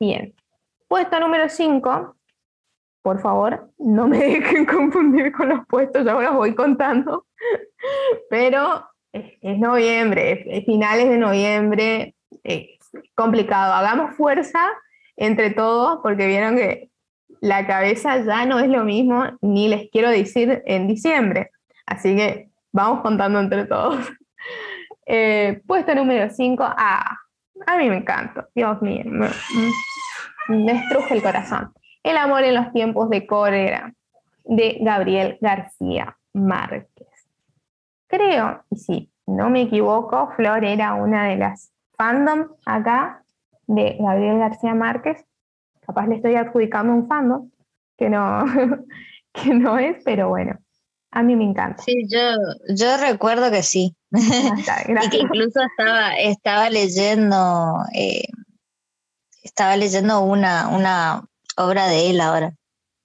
[0.00, 0.34] Bien.
[0.88, 2.16] Puesto número 5,
[3.02, 7.26] por favor, no me dejen confundir con los puestos, ya los voy contando,
[8.30, 12.68] pero es, noviembre, es, finales de noviembre, es
[13.14, 13.74] complicado.
[13.74, 14.68] Hagamos fuerza
[15.16, 16.90] entre todos porque vieron que
[17.40, 21.50] la cabeza ya no es lo mismo, ni les quiero decir en diciembre.
[21.86, 23.96] Así que vamos contando entre todos.
[25.10, 27.16] Eh, puesto número 5, ah,
[27.66, 29.30] a mí me encanta, Dios mío, me,
[30.48, 31.72] me estruje el corazón.
[32.02, 33.94] El amor en los tiempos de cólera,
[34.44, 36.87] de Gabriel García Márquez.
[38.08, 43.22] Creo, y si no me equivoco, Flor era una de las fandom acá
[43.66, 45.24] de Gabriel García Márquez
[45.88, 47.50] capaz le estoy adjudicando un fandom
[47.96, 48.44] que no,
[49.32, 50.58] que no es, pero bueno,
[51.10, 51.82] a mí me encanta.
[51.82, 52.18] Sí, yo,
[52.74, 53.96] yo recuerdo que sí.
[54.10, 58.28] Y que incluso estaba, estaba leyendo, eh,
[59.42, 61.24] estaba leyendo una, una
[61.56, 62.52] obra de él ahora.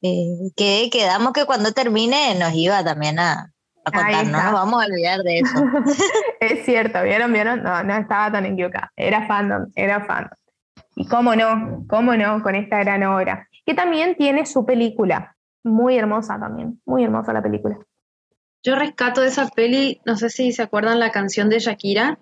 [0.02, 3.53] Eh, que quedamos que cuando termine nos iba también a,
[3.86, 5.56] a contar, no nos vamos a olvidar de eso.
[6.40, 7.34] es cierto, ¿vieron?
[7.34, 7.64] ¿Vieron?
[7.64, 8.92] No, no estaba tan equivocada.
[8.96, 10.38] Era fandom, era fandom.
[10.96, 15.98] Y cómo no, cómo no, con esta gran obra, que también tiene su película, muy
[15.98, 17.78] hermosa también, muy hermosa la película.
[18.64, 22.20] Yo rescato de esa peli, no sé si se acuerdan la canción de Shakira.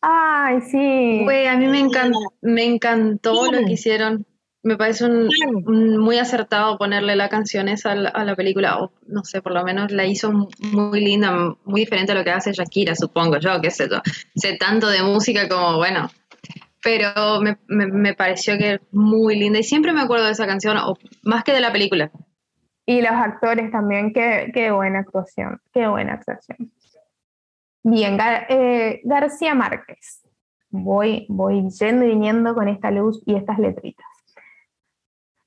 [0.00, 1.20] Ay, sí.
[1.22, 4.26] Güey, a mí me, encantó, me encantó lo que hicieron.
[4.64, 9.42] Me parece un, muy acertado ponerle la canción esa a la, película, o no sé,
[9.42, 13.38] por lo menos la hizo muy linda, muy diferente a lo que hace Shakira, supongo
[13.38, 14.00] yo, qué sé yo.
[14.34, 16.08] Sé tanto de música como, bueno,
[16.82, 20.78] pero me, me, pareció que es muy linda y siempre me acuerdo de esa canción,
[20.78, 22.10] o más que de la película.
[22.86, 26.72] Y los actores también, qué, qué buena actuación, qué buena actuación.
[27.82, 30.22] Bien, eh, García Márquez.
[30.70, 34.06] Voy, voy yendo y viniendo con esta luz y estas letritas.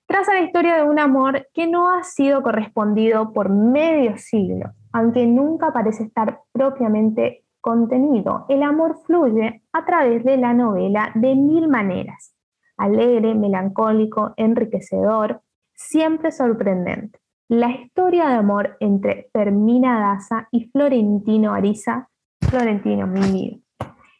[0.07, 5.27] Traza la historia de un amor que no ha sido correspondido por medio siglo, aunque
[5.27, 11.67] nunca parece estar propiamente contenido, el amor fluye a través de la novela de mil
[11.67, 12.33] maneras,
[12.77, 15.41] alegre, melancólico, enriquecedor,
[15.75, 17.19] siempre sorprendente.
[17.49, 22.07] La historia de amor entre Fermina Daza y Florentino Ariza,
[22.49, 23.57] Florentino mi vida,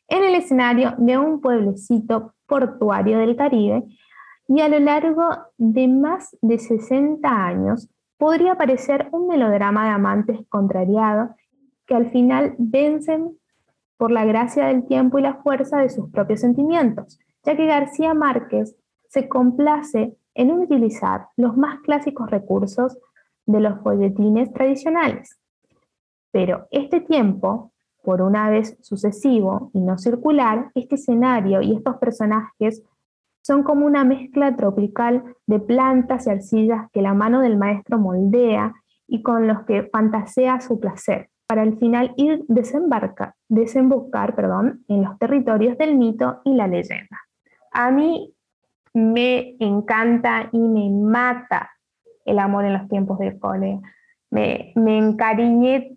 [0.10, 3.86] en el escenario de un pueblecito portuario del Caribe
[4.48, 5.24] y a lo largo
[5.58, 11.30] de más de 60 años podría parecer un melodrama de amantes contrariados
[11.86, 13.38] que al final vencen
[13.98, 18.14] por la gracia del tiempo y la fuerza de sus propios sentimientos, ya que García
[18.14, 18.76] Márquez
[19.08, 22.98] se complace en utilizar los más clásicos recursos
[23.46, 25.40] de los folletines tradicionales.
[26.32, 27.72] Pero este tiempo,
[28.04, 32.84] por una vez sucesivo y no circular, este escenario y estos personajes
[33.48, 38.74] son como una mezcla tropical de plantas y arcillas que la mano del maestro moldea
[39.08, 45.02] y con los que fantasea su placer para al final ir desembarca, desembocar perdón, en
[45.02, 47.22] los territorios del mito y la leyenda.
[47.72, 48.34] A mí
[48.94, 51.72] me encanta y me mata
[52.26, 53.80] el amor en los tiempos de cole.
[54.30, 55.96] Me, me encariñé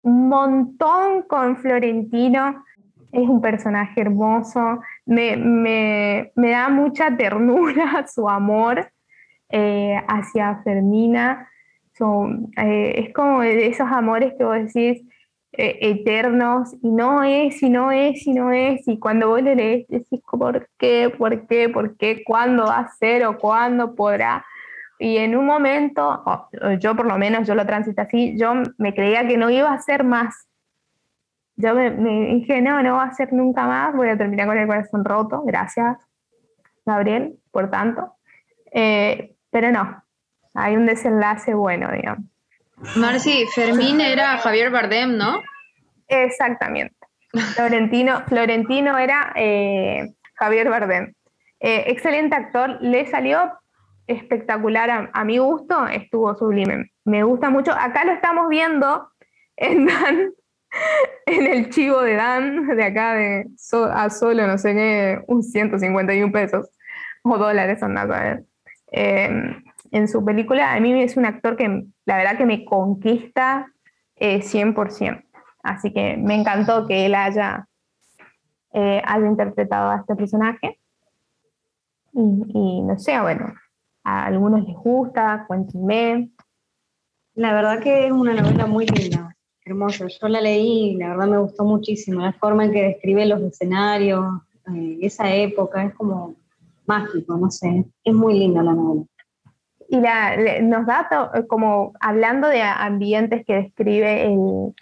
[0.00, 2.64] un montón con Florentino,
[3.12, 8.90] es un personaje hermoso, me, me, me da mucha ternura su amor
[9.48, 11.48] eh, hacia Fermina
[12.56, 15.06] eh, es como esos amores que vos decís
[15.52, 19.54] eh, eternos y no es, y no es, y no es, y cuando vos le
[19.54, 24.44] lees decís por qué, por qué, por qué, cuándo va a ser o cuándo podrá.
[24.98, 26.22] Y en un momento,
[26.78, 29.82] yo por lo menos, yo lo transito así, yo me creía que no iba a
[29.82, 30.46] ser más.
[31.56, 34.66] Yo me, dije, no, no va a ser nunca más, voy a terminar con el
[34.66, 35.98] corazón roto, gracias,
[36.86, 38.14] Gabriel, por tanto.
[38.72, 40.02] Eh, pero no,
[40.54, 42.24] hay un desenlace bueno, digamos.
[42.96, 45.40] Marci, Fermín era Javier Bardem, ¿no?
[46.08, 46.96] Exactamente.
[47.54, 51.14] Florentino, Florentino era eh, Javier Bardem.
[51.60, 53.52] Eh, excelente actor, le salió
[54.06, 56.90] espectacular a, mi gusto, estuvo sublime.
[57.04, 57.72] Me gusta mucho.
[57.72, 59.08] Acá lo estamos viendo
[59.56, 60.32] en Dan,
[61.26, 63.46] en el chivo de Dan, de acá de
[63.92, 66.70] a solo, no sé qué, un 151 pesos
[67.22, 68.44] o dólares, andando a ver.
[68.92, 73.66] en su película, a mí es un actor que la verdad que me conquista
[74.18, 75.16] 100%.
[75.16, 75.24] Eh,
[75.62, 77.68] Así que me encantó que él haya,
[78.72, 80.80] eh, haya interpretado a este personaje.
[82.12, 83.54] Y, no sé, bueno,
[84.04, 86.30] a algunos les gusta, cuéntenme.
[87.34, 89.34] La verdad que es una novela muy linda,
[89.64, 90.06] hermosa.
[90.08, 92.20] Yo la leí y la verdad me gustó muchísimo.
[92.20, 94.42] La forma en que describe los escenarios,
[94.74, 96.34] eh, esa época, es como
[96.86, 97.84] mágico, no sé.
[98.04, 99.06] Es muy linda la novela.
[99.88, 101.08] Y la, nos da
[101.48, 104.74] como hablando de ambientes que describe el,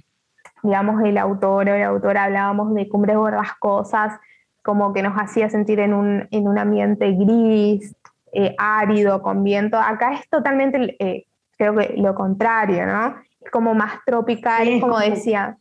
[0.63, 4.21] digamos, el autor o la autora, hablábamos de cumbres borrascosas,
[4.63, 7.95] como que nos hacía sentir en un, en un ambiente gris,
[8.33, 9.79] eh, árido, con viento.
[9.79, 11.27] Acá es totalmente, eh,
[11.59, 13.17] creo que lo contrario, ¿no?
[13.41, 15.57] Es como más tropical, como, decía.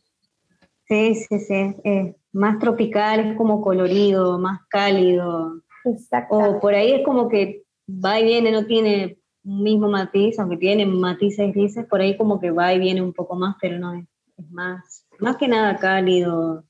[0.86, 2.14] Sí, sí, sí.
[2.32, 5.60] más tropical, es como colorido, más cálido.
[5.84, 6.36] Exacto.
[6.36, 10.56] O por ahí es como que va y viene, no tiene un mismo matiz, aunque
[10.56, 13.94] tiene matices grises, por ahí como que va y viene un poco más, pero no
[13.94, 14.04] es,
[14.50, 16.64] más, más que nada cálido,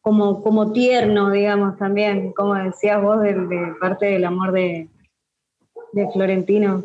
[0.00, 4.88] como, como tierno, digamos, también, como decías vos, de, parte del amor de,
[5.92, 6.82] de Florentino.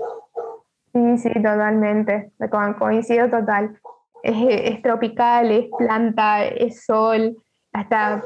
[0.94, 2.32] Sí, sí, totalmente,
[2.78, 3.80] coincido total.
[4.24, 7.36] Es, tropical, es planta, es sol,
[7.74, 8.24] hasta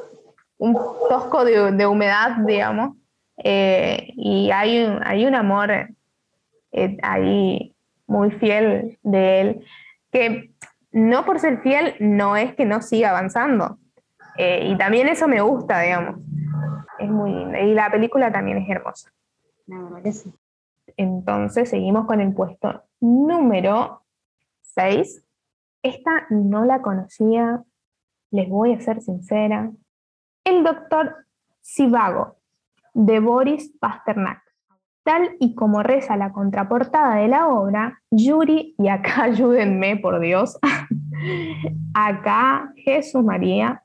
[0.58, 0.74] un
[1.10, 2.98] tosco de, humedad, digamos,
[3.38, 5.72] eh, y hay un, hay un amor
[6.72, 7.76] eh, ahí
[8.08, 9.66] muy fiel de él,
[10.12, 10.52] que
[10.92, 13.78] no por ser fiel no es que no siga avanzando.
[14.38, 16.20] Eh, y también eso me gusta, digamos.
[17.00, 17.60] Es muy linda.
[17.60, 19.12] Y la película también es hermosa.
[20.98, 24.04] Entonces seguimos con el puesto número
[24.62, 25.24] 6.
[25.84, 27.64] Esta no la conocía,
[28.32, 29.72] les voy a ser sincera.
[30.44, 31.16] El doctor
[31.62, 32.38] Sivago,
[32.94, 34.42] de Boris Pasternak.
[35.04, 40.58] Tal y como reza la contraportada de la obra, Yuri, y acá ayúdenme por Dios,
[41.94, 43.84] acá Jesús María,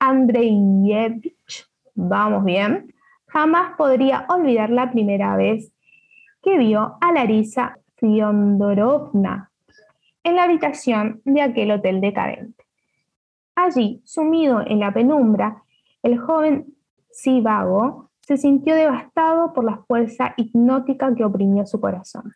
[0.00, 2.92] Andreyevich, vamos bien,
[3.26, 5.72] jamás podría olvidar la primera vez
[6.42, 9.50] que vio a Larisa Fiondorovna
[10.24, 12.64] en la habitación de aquel hotel decadente.
[13.54, 15.62] Allí, sumido en la penumbra,
[16.02, 16.66] el joven
[17.10, 22.34] Sivago se sintió devastado por la fuerza hipnótica que oprimió su corazón.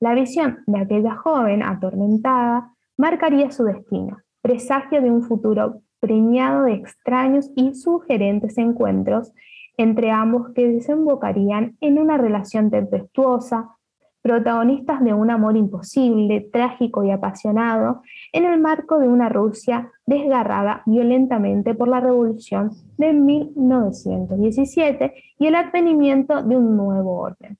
[0.00, 6.74] La visión de aquella joven atormentada marcaría su destino, presagio de un futuro preñado de
[6.74, 9.32] extraños y sugerentes encuentros
[9.76, 13.76] entre ambos que desembocarían en una relación tempestuosa,
[14.22, 18.02] protagonistas de un amor imposible, trágico y apasionado,
[18.32, 25.54] en el marco de una Rusia desgarrada violentamente por la revolución de 1917 y el
[25.54, 27.58] advenimiento de un nuevo orden.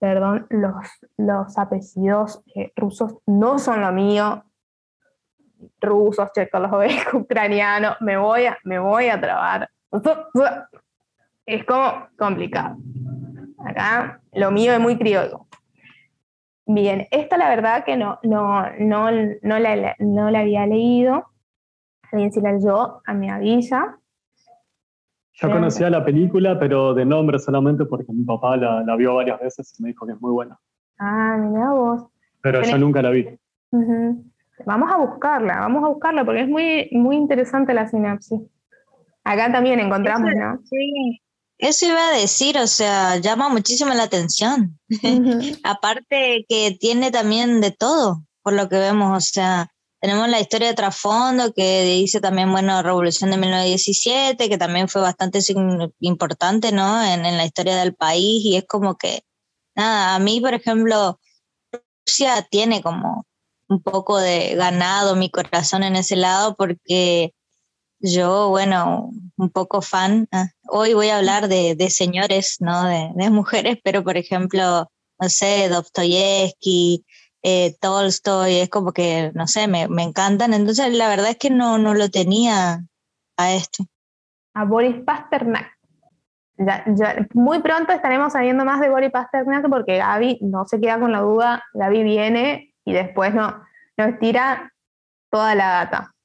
[0.00, 0.74] Perdón, los,
[1.16, 4.42] los apellidos eh, rusos no son lo mío,
[5.80, 9.70] rusos, checoslovacos, ucranianos, me voy a, me voy a trabar.
[11.46, 12.76] Es como complicado.
[13.64, 15.46] Acá lo mío es muy criollo.
[16.66, 21.24] Bien, esta la verdad que no, no, no, no, la, no la había leído.
[22.10, 23.98] Alguien si la leyó, a mi avisa.
[25.34, 29.38] Yo conocía la película, pero de nombre solamente porque mi papá la, la, vio varias
[29.38, 30.58] veces y me dijo que es muy buena.
[30.98, 32.06] Ah, mira vos.
[32.40, 33.38] Pero yo nunca la vi.
[34.64, 38.40] Vamos a buscarla, vamos a buscarla porque es muy, muy interesante la sinapsis.
[39.22, 40.58] Acá también encontramos, ¿no?
[40.64, 41.20] Sí.
[41.58, 44.78] Eso iba a decir, o sea, llama muchísimo la atención.
[45.64, 50.68] Aparte que tiene también de todo, por lo que vemos, o sea, tenemos la historia
[50.68, 55.40] de trasfondo que dice también, bueno, Revolución de 1917, que también fue bastante
[56.00, 57.02] importante, ¿no?
[57.02, 59.22] En, en la historia del país y es como que,
[59.74, 61.18] nada, a mí, por ejemplo,
[62.06, 63.26] Rusia tiene como
[63.68, 67.32] un poco de ganado mi corazón en ese lado porque
[68.00, 70.28] yo, bueno, un poco fan.
[70.32, 72.84] Ah, hoy voy a hablar de, de señores, ¿no?
[72.84, 77.04] De, de, mujeres, pero por ejemplo, no sé, Dostoyevsky,
[77.42, 80.52] eh, Tolstoy, es como que, no sé, me, me, encantan.
[80.52, 82.84] Entonces, la verdad es que no, no lo tenía
[83.36, 83.84] a esto.
[84.54, 85.76] A Boris Pasternak.
[87.34, 91.20] Muy pronto estaremos sabiendo más de Boris Pasternak porque Gaby no se queda con la
[91.20, 93.62] duda, Gaby viene y después no,
[93.98, 94.72] nos tira
[95.30, 96.15] toda la data.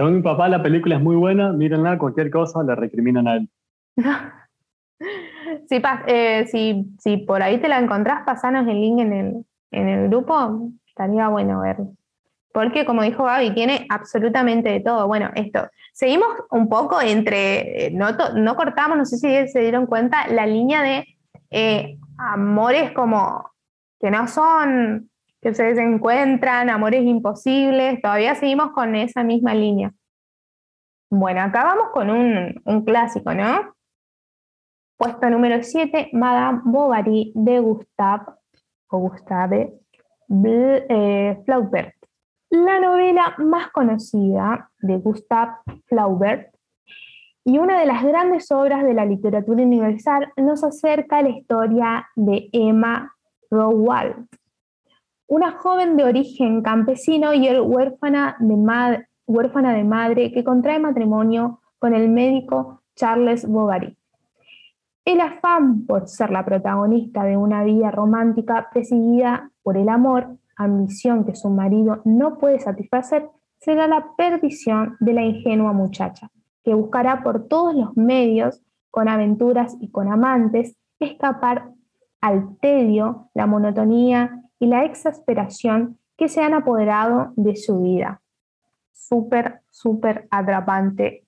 [0.00, 3.50] Según mi papá, la película es muy buena, mírenla, cualquier cosa le recriminan a él.
[5.68, 6.46] si, eh,
[6.98, 11.28] si, por ahí te la encontrás, pasanos el link en el, en el grupo, estaría
[11.28, 11.92] bueno verlo.
[12.50, 15.06] Porque, como dijo Gaby, tiene absolutamente de todo.
[15.06, 15.68] Bueno, esto.
[15.92, 17.88] Seguimos un poco entre.
[17.88, 21.04] Eh, no, no cortamos, no sé si se dieron cuenta, la línea de
[21.50, 23.50] eh, amores como
[24.00, 25.09] que no son,
[25.40, 29.92] que se encuentran, amores imposibles, todavía seguimos con esa misma línea.
[31.10, 33.74] Bueno, acá vamos con un, un clásico, ¿no?
[34.96, 38.26] Puesto número 7, Madame Bovary de Gustave
[40.28, 41.94] eh, Flaubert.
[42.50, 45.52] La novela más conocida de Gustave
[45.86, 46.54] Flaubert
[47.44, 52.08] y una de las grandes obras de la literatura universal nos acerca a la historia
[52.14, 53.14] de Emma
[53.50, 54.28] Rowald,
[55.30, 61.94] una joven de origen campesino y huérfana de, huérfana de madre que contrae matrimonio con
[61.94, 63.96] el médico Charles Bovary.
[65.04, 71.24] El afán por ser la protagonista de una vida romántica presidida por el amor, ambición
[71.24, 73.28] que su marido no puede satisfacer,
[73.60, 76.28] será la perdición de la ingenua muchacha,
[76.64, 81.70] que buscará por todos los medios, con aventuras y con amantes, escapar
[82.20, 88.20] al tedio, la monotonía y la exasperación que se han apoderado de su vida.
[88.92, 91.24] Súper, súper atrapante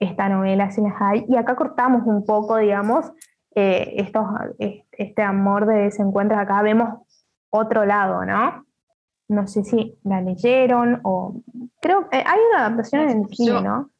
[0.00, 1.24] esta novela, si las hay.
[1.28, 3.12] Y acá cortamos un poco, digamos,
[3.54, 4.24] eh, estos,
[4.58, 6.40] este amor de desencuentros.
[6.40, 7.06] Acá vemos
[7.50, 8.64] otro lado, ¿no?
[9.28, 11.42] No sé si la leyeron o...
[11.82, 13.90] Creo que hay una adaptación en el cine, ¿no?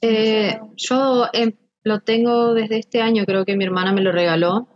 [0.00, 1.52] Eh, yo em,
[1.84, 4.66] lo tengo desde este año, creo que mi hermana me lo regaló.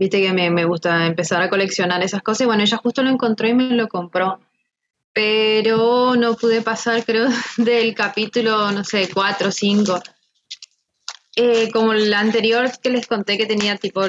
[0.00, 2.40] Viste que me, me, gusta empezar a coleccionar esas cosas.
[2.40, 4.40] Y bueno, ella justo lo encontró y me lo compró.
[5.12, 7.28] Pero no pude pasar, creo,
[7.58, 10.02] del capítulo, no sé, 4 o 5.
[11.74, 14.00] como el anterior que les conté que tenía tipo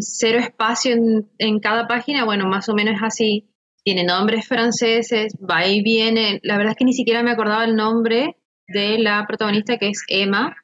[0.00, 3.48] cero espacio en, en cada página, bueno, más o menos es así.
[3.84, 6.40] Tiene nombres franceses, va y viene.
[6.42, 10.02] La verdad es que ni siquiera me acordaba el nombre de la protagonista que es
[10.08, 10.56] Emma.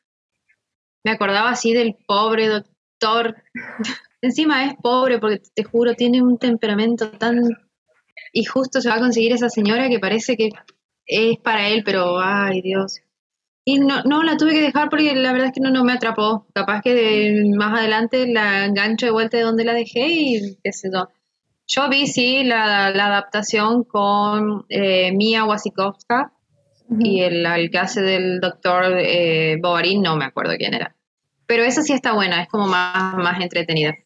[1.04, 2.48] Me acordaba así del pobre
[3.00, 3.36] doctor.
[4.20, 7.42] Encima es pobre porque te juro, tiene un temperamento tan...
[8.32, 10.50] Y justo se va a conseguir esa señora que parece que
[11.06, 13.00] es para él, pero ay Dios.
[13.64, 15.92] Y no, no la tuve que dejar porque la verdad es que no, no me
[15.92, 16.46] atrapó.
[16.54, 20.72] Capaz que de, más adelante la engancho de vuelta de donde la dejé y qué
[20.72, 21.08] sé yo.
[21.66, 26.32] Yo vi, sí, la, adaptación con eh, Mia Wasikowska,
[26.98, 30.96] y el, que hace del doctor eh, Bovary, no me acuerdo quién era.
[31.48, 33.96] Pero esa sí está buena, es como más, más entretenida.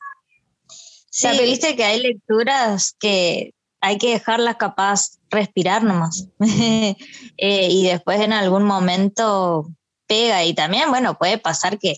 [1.10, 6.28] Sí, viste que hay lecturas que hay que dejarlas capaz respirar nomás.
[7.38, 9.66] Eh, y después en algún momento
[10.06, 10.44] pega.
[10.44, 11.96] Y también, bueno, puede pasar que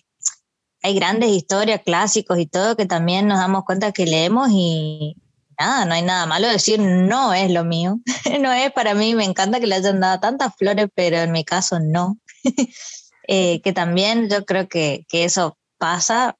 [0.83, 5.17] hay grandes historias, clásicos y todo, que también nos damos cuenta que leemos y,
[5.59, 8.01] nada, no hay nada malo decir no es lo mío,
[8.41, 11.45] no es para mí, me encanta que le hayan dado tantas flores, pero en mi
[11.45, 12.19] caso no.
[13.27, 16.37] Eh, que también yo creo que, eso pasa.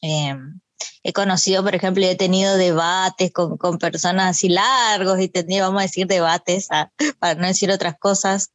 [0.00, 0.60] Em,
[1.02, 5.86] he conocido, por ejemplo, he tenido debates con, personas así largos y tenido, vamos a
[5.86, 8.50] decir, debates, ah, para no decir otras cosas.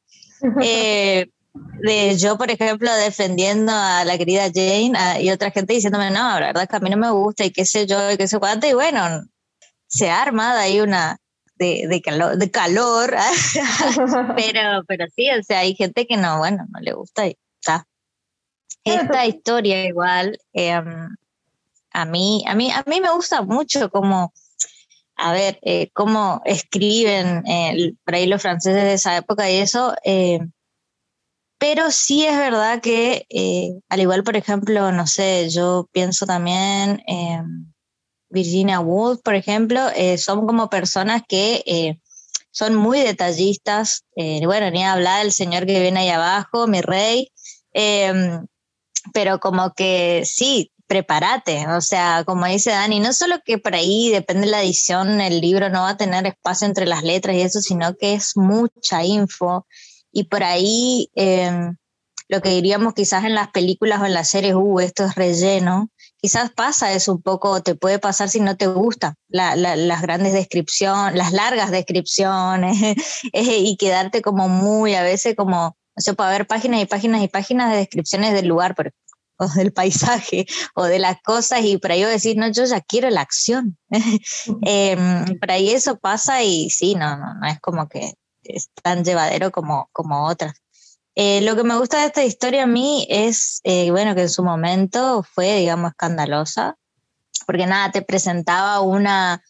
[0.62, 1.30] Eh,
[1.82, 6.40] de yo, por ejemplo, defendiendo a la querida Jane ah, y otra gente diciéndome, no,
[6.40, 8.28] la verdad es que a mí no me gusta y qué sé yo y qué
[8.28, 9.26] sé cuánto, y bueno,
[9.88, 11.18] se ha armado ahí una
[11.56, 13.16] de, de calor, de calor
[14.36, 17.38] pero, pero sí, o sea, hay gente que no, bueno, no le gusta y.
[18.96, 21.10] Esta historia igual, em,
[21.92, 24.34] a, mí, a, mí, a mí me gusta mucho como,
[25.16, 29.96] a ver, eh, cómo escriben eh, por ahí los franceses de esa época y eso,
[30.04, 30.40] eh,
[31.58, 33.26] pero sí es verdad que,
[33.90, 37.70] al igual, por ejemplo, no sé, yo pienso también em,
[38.30, 42.00] Virginia Woolf, por ejemplo, eh, son como personas que eh,
[42.52, 44.06] son muy detallistas.
[44.16, 47.32] Eh, bueno, ni hablar del señor que viene ahí abajo, mi rey.
[47.74, 48.46] Em,
[49.14, 51.68] pero como que sí, prepárate.
[51.68, 55.42] O sea, como dice Dani, no solo que por ahí depende de la edición, el
[55.42, 59.04] libro no va a tener espacio entre las letras y eso, sino que es mucha
[59.04, 59.68] info.
[60.12, 61.76] Y por ahí em,
[62.28, 65.90] lo que diríamos quizás en las películas o en las series, uh, esto es relleno
[66.22, 71.16] quizás pasa eso un poco, te puede pasar si no te gusta las grandes descripciones,
[71.16, 72.78] las largas descripciones
[73.34, 77.22] eh, y quedarte como muy a veces como, no sé, puede haber páginas y páginas
[77.22, 78.74] y páginas de descripciones del lugar,
[79.38, 80.46] o del paisaje
[80.76, 83.78] o de las cosas y por ahí yo decir, no, yo ya quiero la acción.
[84.66, 84.98] eh,
[85.42, 89.52] por ahí eso pasa y sí, no, no, no es como que es tan llevadero
[89.52, 90.54] como, como otras.
[91.16, 94.30] Eh, lo que me gusta de esta historia a mí es, eh, bueno, que en
[94.30, 96.78] su momento fue, digamos, escandalosa,
[97.46, 99.44] porque nada, te presentaba una,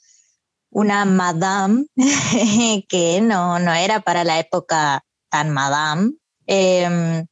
[0.71, 1.85] una madame
[2.89, 6.13] que no, no era para la época tan madame,
[6.51, 7.27] em,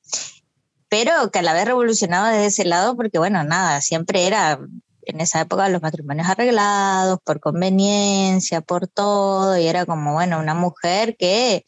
[0.90, 4.60] pero que a la vez revolucionaba desde ese lado, porque bueno, nada, siempre era
[5.02, 10.54] en esa época los matrimonios arreglados, por conveniencia, por todo, y era como, bueno, una
[10.54, 11.66] mujer que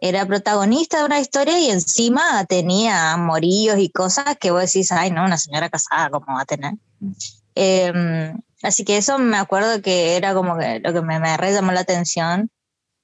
[0.00, 5.10] era protagonista de una historia y encima tenía amoríos y cosas que vos decís, ay,
[5.10, 6.74] no, una señora casada, ¿cómo va a tener?
[7.54, 11.52] Em, así que eso me acuerdo que era como que lo que me, me re
[11.52, 12.50] llamó la atención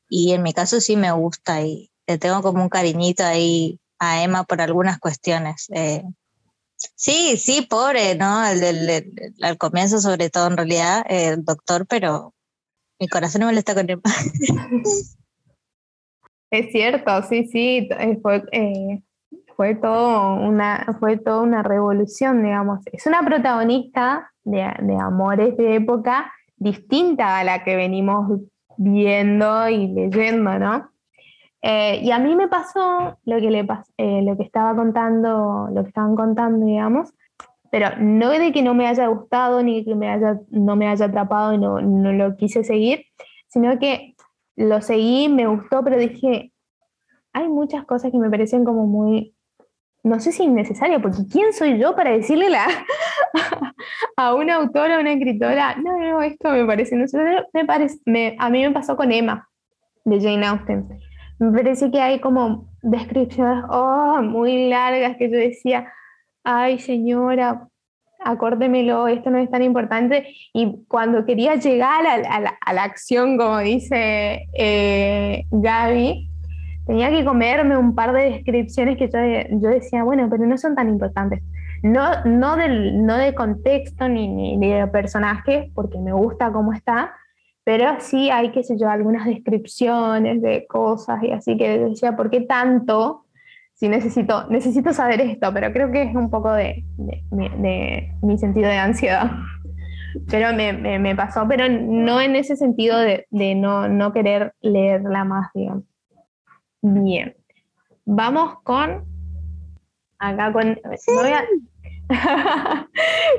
[0.09, 4.23] y en mi caso sí me gusta y le tengo como un cariñito ahí a
[4.23, 5.67] Emma por algunas cuestiones.
[5.75, 6.03] Eh,
[6.77, 8.39] sí, sí, pobre, ¿no?
[8.39, 11.05] al comienzo sobre todo en realidad,
[11.39, 12.35] doctor, pero
[12.99, 14.03] mi corazón no me está con Emma.
[16.55, 19.03] Es cierto, sí, sí, eh, fue, eh,
[19.57, 22.79] fue, todo una, fue toda una revolución, digamos.
[22.93, 28.41] Es una protagonista de, de, amores de época distinta a la que venimos
[28.77, 30.94] viendo y leyendo, ¿no?
[31.67, 35.89] Eh, y a mí me pasó lo que, le lo que estaba contando, lo que
[35.89, 37.15] estaban contando, digamos,
[37.71, 41.07] pero no de que no me haya gustado ni que me haya, no me haya
[41.07, 43.07] atrapado y no, no lo quise seguir,
[43.49, 44.15] sino que
[44.57, 46.53] lo seguí, me gustó, pero dije,
[47.33, 49.35] hay muchas cosas que me parecen como muy,
[50.03, 52.67] no sé si innecesaria, porque ¿quién soy yo para decirle la,
[54.19, 57.07] a una autora, a una escritora, no, no, esto me parece, no
[57.55, 57.99] me parece,
[58.39, 59.49] a mí me pasó con Emma,
[60.05, 60.87] de Jane Austen.
[61.39, 65.93] Me parece que hay como descripciones oh, muy largas que yo decía,
[66.45, 67.69] ay señora,
[68.25, 70.27] acórdemelo, esto no es tan importante.
[70.53, 76.29] Y cuando quería llegar a, la, acción, como dice eh, Gaby,
[76.87, 80.89] tenía que comerme un par de descripciones que yo, decía, bueno, pero no son tan
[80.89, 81.43] importantes.
[81.83, 87.15] No, no, del, no de contexto ni, ni, de personaje, porque me gusta cómo está,
[87.65, 92.31] pero sí hay, qué sé yo, algunas descripciones de cosas y así que decía, ¿por
[92.31, 93.25] qué tanto
[93.75, 96.85] si necesito, necesito saber esto, pero creo que es un poco de,
[98.23, 99.31] mi sentido de ansiedad.
[100.31, 105.85] Pero me, pasó, pero no en ese sentido de, no, querer leerla más, digamos.
[106.83, 107.37] Bien.
[108.05, 109.05] Vamos con.
[110.19, 110.79] Acá con.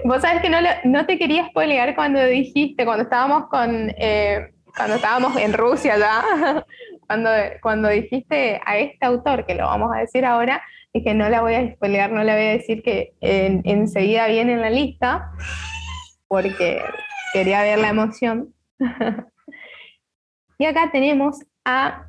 [0.06, 3.92] Vos sabés que no, no te quería spoilear cuando dijiste, cuando estábamos con.
[3.98, 6.66] Eh, cuando estábamos en Rusia ya,
[7.08, 7.30] cuando,
[7.62, 10.62] cuando dijiste a este autor, que lo vamos a decir ahora,
[10.94, 14.62] dije, no la voy a spoilear, no le voy a decir que enseguida viene en
[14.62, 15.32] la lista,
[16.28, 16.82] porque
[17.32, 18.54] quería ver la emoción.
[20.58, 22.08] y acá tenemos a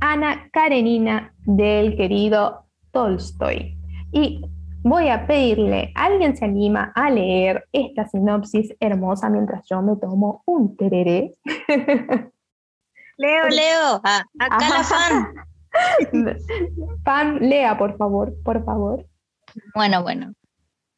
[0.00, 3.76] Ana Karenina del querido Tolstoy.
[4.12, 4.42] Y
[4.88, 10.42] voy a pedirle, ¿alguien se anima a leer esta sinopsis hermosa mientras yo me tomo
[10.46, 11.34] un tereré?
[13.16, 15.34] Leo, Leo, ah, acá la fan.
[17.04, 19.06] fan, lea, por favor, por favor.
[19.74, 20.34] Bueno, bueno.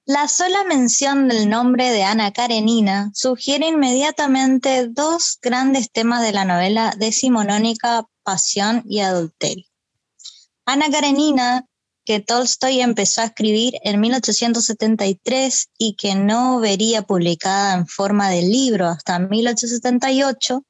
[0.05, 6.45] La sola mención del nombre de Ana Karenina sugiere inmediatamente dos grandes temas de la
[6.45, 9.67] novela decimonónica Pasión y Adulterio.
[10.67, 11.65] Ana Karenina,
[12.11, 18.43] que Tolstoy empezó a escribir en 1873 y que no vería publicada en forma de
[18.43, 20.65] libro hasta 1878,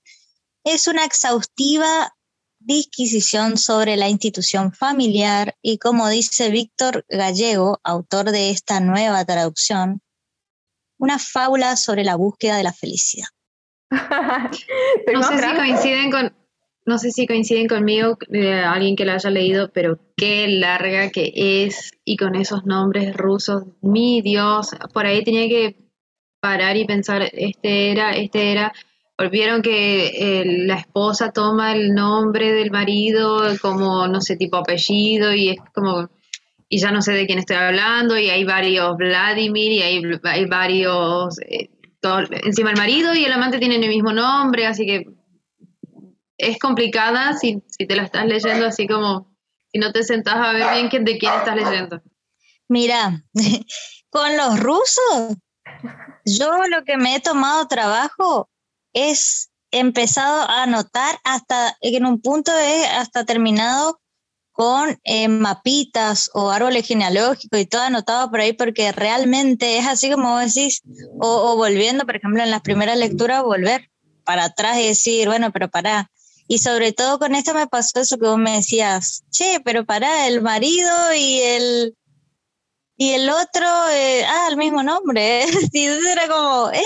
[0.64, 2.12] es una exhaustiva
[2.58, 10.02] disquisición sobre la institución familiar y como dice Víctor Gallego, autor de esta nueva traducción,
[10.98, 13.28] una fábula sobre la búsqueda de la felicidad.
[13.90, 16.36] no sé si coinciden con,
[16.90, 21.32] no sé si coinciden conmigo, eh, alguien que la haya leído, pero qué larga que
[21.36, 25.76] es y con esos nombres rusos, mi Dios, por ahí tenía que
[26.40, 28.72] parar y pensar, este era, este era,
[29.16, 35.32] volvieron que eh, la esposa toma el nombre del marido como, no sé, tipo apellido
[35.32, 36.10] y es como,
[36.68, 40.46] y ya no sé de quién estoy hablando y hay varios Vladimir y hay, hay
[40.46, 41.70] varios, eh,
[42.42, 45.19] encima el marido y el amante tienen el mismo nombre, así que
[46.40, 49.36] es complicada si, si te la estás leyendo así como,
[49.72, 52.02] si no te sentás a ver bien de quién estás leyendo.
[52.68, 53.24] Mira,
[54.10, 55.36] con los rusos,
[56.24, 58.48] yo lo que me he tomado trabajo
[58.92, 64.00] es empezado a notar hasta en un punto es hasta terminado
[64.52, 70.10] con eh, mapitas o árboles genealógicos y todo anotado por ahí porque realmente es así
[70.10, 70.82] como decís,
[71.18, 73.90] o, volviendo, por ejemplo, en las primeras lecturas, volver
[74.24, 76.10] para atrás y decir, bueno, pero para.
[76.52, 80.26] Y sobre todo con esto me pasó eso que vos me decías, che, pero para,
[80.26, 81.96] el marido y el,
[82.96, 85.44] y el otro, eh, ah, el mismo nombre.
[85.72, 86.82] y era como, ¿eh?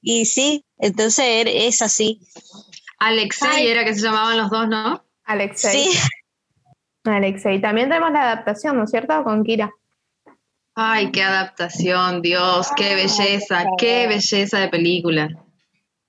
[0.00, 2.20] Y sí, entonces es así.
[3.00, 5.04] Alexei era que se llamaban los dos, ¿no?
[5.24, 5.86] Alexei.
[5.86, 5.98] Sí.
[7.02, 7.60] Alexei.
[7.60, 9.24] También tenemos la adaptación, ¿no es cierto?
[9.24, 9.72] Con Kira.
[10.76, 15.30] Ay, qué adaptación, Dios, qué belleza, qué belleza de película.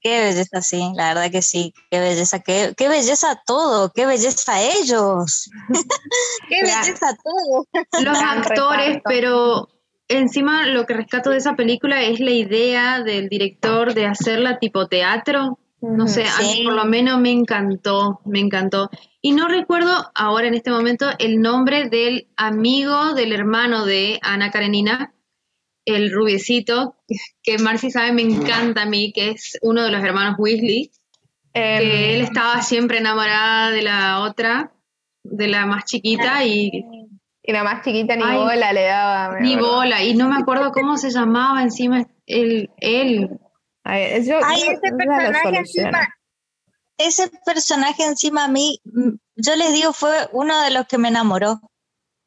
[0.01, 4.59] Qué belleza, sí, la verdad que sí, qué belleza, qué, qué belleza todo, qué belleza
[4.59, 5.49] ellos,
[6.49, 7.67] qué belleza todo.
[8.03, 9.69] Los actores, pero
[10.07, 14.87] encima lo que rescato de esa película es la idea del director de hacerla tipo
[14.87, 15.59] teatro.
[15.81, 18.91] No sé, a mí por lo menos me encantó, me encantó.
[19.19, 24.51] Y no recuerdo ahora en este momento el nombre del amigo del hermano de Ana
[24.51, 25.13] Karenina,
[25.85, 26.95] el rubiecito,
[27.43, 30.91] que Marcy sabe me encanta a mí, que es uno de los hermanos Weasley,
[31.53, 34.73] que em, él estaba siempre enamorada de la otra,
[35.23, 36.85] de la más chiquita y...
[37.43, 39.39] Y la más chiquita ni bola le daba.
[39.39, 42.69] Ni bola, y no me acuerdo cómo se llamaba encima él.
[42.77, 43.39] él.
[43.83, 44.31] Ay, ese
[44.95, 46.07] personaje encima,
[46.99, 48.79] ese personaje encima a mí,
[49.35, 51.59] yo les digo, fue uno de los que me enamoró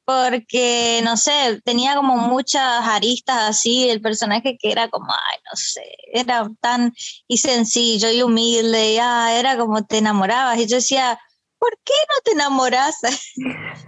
[0.04, 5.56] porque, no sé, tenía como muchas aristas así, el personaje que era como, ay, no
[5.56, 5.82] sé,
[6.12, 6.92] era tan
[7.26, 10.58] y sencillo y humilde, y, ah, era como te enamorabas.
[10.58, 11.18] Y yo decía,
[11.58, 12.96] ¿por qué no te enamoras?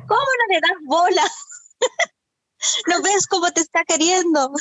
[0.08, 1.22] ¿Cómo no le das bola?
[2.88, 4.52] ¿No ves cómo te está queriendo?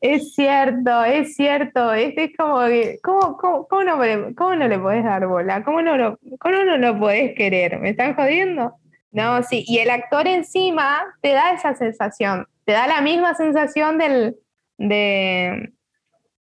[0.00, 1.92] Es cierto, es cierto.
[1.92, 3.98] Este es como que, ¿cómo, cómo, no,
[4.36, 5.64] cómo no le podés dar bola?
[5.64, 7.78] ¿Cómo no, ¿Cómo no lo podés querer?
[7.78, 8.74] ¿Me están jodiendo?
[9.10, 13.96] No, sí, y el actor encima te da esa sensación, te da la misma sensación
[13.98, 14.36] del,
[14.76, 15.72] de,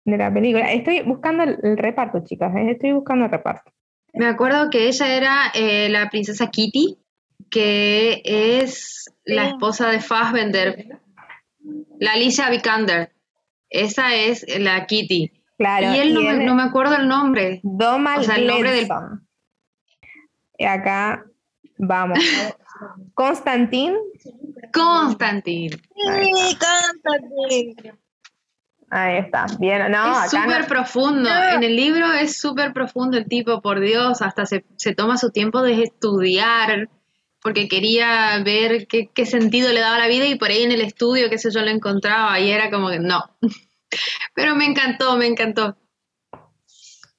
[0.04, 0.70] de la película.
[0.72, 2.72] Estoy buscando el, reparto, chicas, ¿eh?
[2.72, 3.72] estoy buscando el reparto.
[4.12, 6.98] Me acuerdo que ella era eh, la princesa Kitty,
[7.50, 11.00] que es la esposa de Fassbender,
[11.98, 13.12] la Alicia Vikander.
[13.70, 15.30] Esa es la Kitty.
[15.56, 15.94] Claro.
[15.94, 17.60] Y él, no, me acuerdo el nombre.
[17.62, 18.88] Donald o sea, el nombre del...
[20.66, 21.24] Acá
[21.82, 22.18] Vamos.
[23.14, 23.96] Constantín.
[24.72, 25.70] Constantín.
[25.70, 27.98] Sí, Constantín.
[28.90, 29.46] Ahí está.
[29.58, 31.30] Bien, no, es súper profundo.
[31.30, 34.62] En el libro es súper profundo el tipo, por Dios, hasta se,
[34.94, 36.90] toma su tiempo de estudiar,
[37.40, 40.82] porque quería ver qué, qué, sentido le daba la vida y por ahí en el
[40.82, 43.24] estudio, qué sé yo, lo encontraba y era como que no.
[44.34, 45.76] Pero me encantó, me encantó.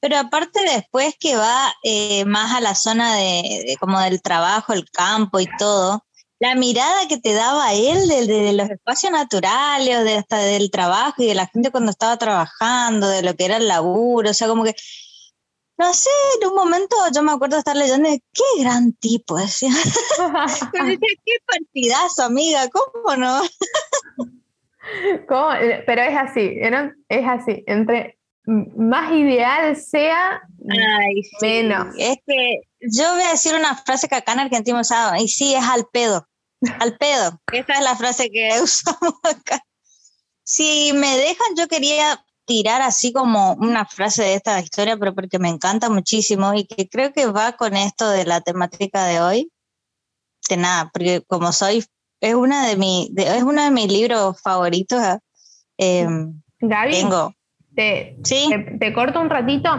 [0.02, 4.90] Pero aparte después que va eh, más a la zona de, como del trabajo, el
[4.90, 6.04] campo y todo,
[6.40, 11.28] la mirada que te daba él de, los espacios naturales, de hasta del trabajo y
[11.28, 14.64] de la gente cuando estaba trabajando, de lo que era el laburo, o sea, como
[14.64, 14.74] que,
[15.78, 16.10] no sé,
[16.42, 19.70] en un momento yo me acuerdo de estar leyendo, qué gran tipo, decía.
[20.74, 23.40] qué partidazo, amiga, ¿cómo no?
[25.28, 25.50] ¿Cómo?
[25.86, 26.58] Pero es así,
[27.08, 30.42] es así, entre más ideal sea,
[31.42, 31.88] menos.
[31.98, 35.54] Es que yo voy a decir una frase que acá en Argentina usamos, y sí,
[35.54, 36.28] es al pedo.
[36.80, 37.40] Al pedo.
[37.54, 39.64] Esta es la frase que usamos acá.
[40.44, 45.40] Si me dejan, yo quería tirar así como una frase de esta historia, pero porque
[45.40, 49.52] me encanta muchísimo y que creo que va con esto de la temática de hoy.
[50.50, 51.86] De nada, porque como soy,
[52.20, 55.02] es una de, mi, es uno de mis libros favoritos.
[55.78, 56.08] Eh,
[56.60, 57.34] Tengo
[57.76, 58.18] te,
[58.80, 59.70] te, corto un ratito.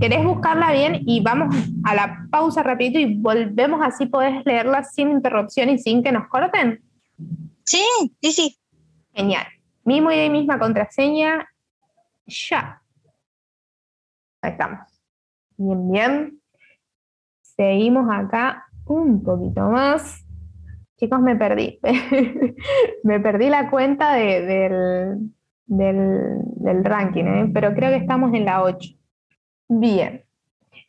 [0.00, 1.02] ¿Querés buscarla bien?
[1.06, 1.54] Y vamos
[1.84, 6.28] a la pausa rapidito y volvemos así podés leerla sin interrupción y sin que nos
[6.28, 6.82] corten.
[7.64, 7.84] Sí,
[8.20, 8.58] sí, sí.
[9.12, 9.46] Genial.
[9.84, 11.48] Mismo y misma contraseña.
[12.26, 12.80] Ya.
[14.40, 14.80] Ahí estamos.
[15.56, 16.40] Bien, bien.
[17.40, 20.24] Seguimos acá un poquito más.
[20.96, 21.80] Chicos, me perdí.
[23.04, 25.30] me perdí la cuenta del,
[25.66, 27.50] del, ranking, ¿eh?
[27.52, 28.90] pero creo que estamos en la 8.
[29.68, 30.24] Bien,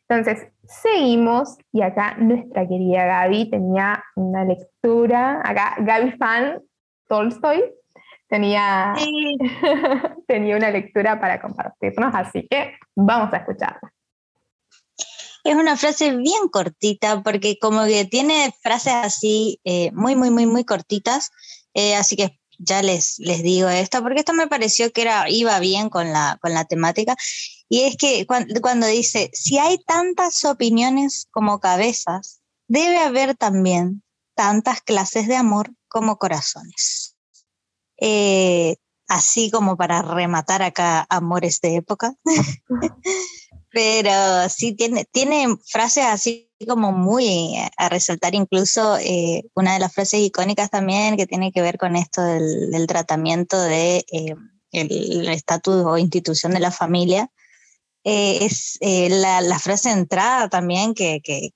[0.08, 6.60] entonces seguimos y acá nuestra querida Gaby tenía una lectura, acá Gaby fan
[7.08, 7.62] Tolstoy
[8.28, 8.94] tenía,
[10.26, 13.92] tenía una lectura para compartirnos, así que vamos a escucharla.
[15.44, 20.46] Es una frase bien cortita porque como que tiene frases así eh, muy, muy, muy,
[20.46, 21.30] muy cortitas,
[21.74, 25.58] eh, así que ya les, les digo esto, porque esto me pareció que era, iba
[25.58, 27.16] bien con la, con la temática,
[27.68, 34.02] y es que cuando, dice, si hay tantas opiniones como cabezas, debe haber también
[34.34, 37.16] tantas clases de amor como corazones.
[37.98, 38.76] Eh,
[39.08, 42.14] así como para rematar acá amores de época.
[43.74, 49.92] Pero sí tiene, tiene frases así como muy a resaltar, incluso eh, una de las
[49.92, 54.34] frases icónicas también que tiene que ver con esto del, tratamiento de eh,
[54.70, 57.30] el estatus o institución de la familia.
[58.04, 61.50] Eh, es la, la, frase entrada también que, que,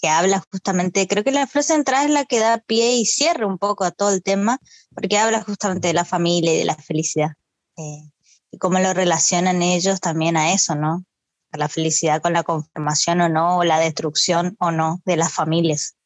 [0.00, 3.44] que habla justamente, creo que la flor central es la que da pie y cierre
[3.44, 4.58] un poco a todo el tema,
[4.94, 7.32] porque habla justamente de la familia y de la felicidad.
[7.76, 8.10] Eh,
[8.50, 11.04] y cómo lo relacionan ellos también a eso, ¿no?
[11.52, 15.96] La felicidad con la conformación o no, o la destrucción o no de las familias.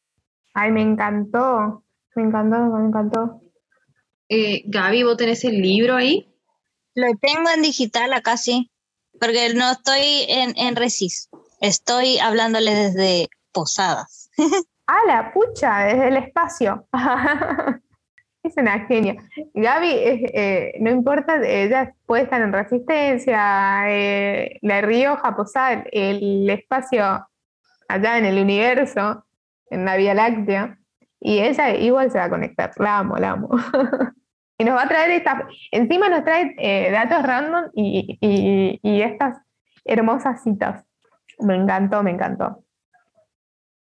[0.53, 1.83] Ay, me encantó,
[2.15, 3.41] me encantó, me encantó.
[4.29, 6.33] Eh, Gaby, ¿vos tenés el libro ahí?
[6.95, 8.71] Lo tengo en digital acá, sí,
[9.19, 11.29] porque no estoy en, en Resis,
[11.59, 14.29] estoy hablándole desde Posadas.
[14.87, 15.79] ¡Ah, la pucha!
[15.85, 16.87] Desde el espacio.
[18.47, 19.15] es una genia.
[19.53, 27.27] Gaby, eh, no importa, ella puede estar en Resistencia, eh, La Rioja, Posada, el espacio
[27.87, 29.25] allá en el universo,
[29.69, 30.77] en la Vía Láctea,
[31.19, 32.71] y ella igual se va a conectar.
[32.77, 33.49] La amo, la amo.
[34.57, 38.17] y nos va a traer esta, encima nos trae eh, datos random y,
[38.81, 39.37] y estas
[39.83, 40.85] hermosas citas.
[41.39, 42.63] Me encantó, me encantó.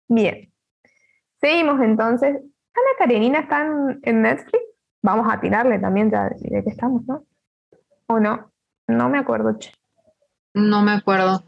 [0.07, 0.51] Bien.
[1.41, 2.37] Seguimos entonces
[2.75, 3.65] Ana Karenina está
[4.03, 4.63] en, Netflix.
[5.01, 7.25] Vamos a tirarle también ya de, que estamos, ¿no?
[8.07, 8.51] ¿O no?
[8.87, 9.71] No me acuerdo, che.
[10.53, 11.43] No me acuerdo.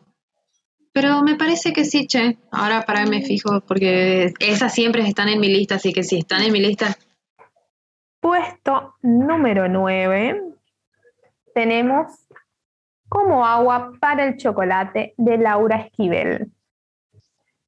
[0.93, 2.37] Pero me parece que sí, che.
[2.51, 6.41] Ahora para me fijo, porque esas siempre están en mi lista, así que si están
[6.41, 6.95] en mi lista.
[8.19, 10.47] Puesto número 9
[11.53, 12.27] tenemos
[13.09, 16.51] Como agua para el chocolate de Laura Esquivel.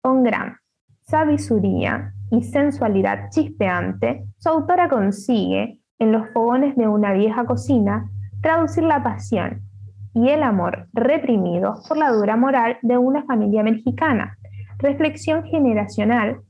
[0.04, 0.58] Un gran
[1.02, 8.10] sabiduría y sensualidad chispeante, su autora consigue, en los fogones de una vieja cocina,
[8.42, 9.62] traducir la pasión
[10.14, 14.38] y el amor reprimidos por la dura moral de una familia mexicana,
[14.78, 16.42] reflexión generacional,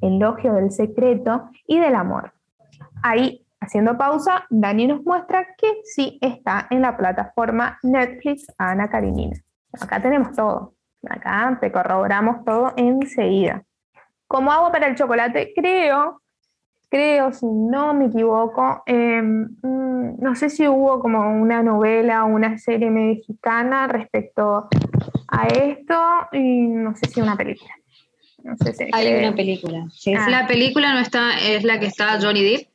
[0.00, 2.32] elogio del secreto y del amor.
[3.02, 9.36] Ahí, haciendo pausa, Dani nos muestra que sí está en la plataforma Netflix Ana Karenina.
[9.80, 10.74] Acá tenemos todo.
[11.08, 13.62] Acá te corroboramos todo enseguida.
[14.28, 16.20] Como agua para el chocolate, creo,
[16.90, 22.28] creo, si no me equivoco, em, mm, no sé si hubo como una novela o
[22.28, 24.68] una serie mexicana respecto
[25.28, 25.94] a esto
[26.32, 27.72] y no sé si una película.
[28.44, 29.86] No sé si Hay una película.
[30.18, 30.30] Ah.
[30.30, 32.68] La película no está, es la que está Johnny Depp.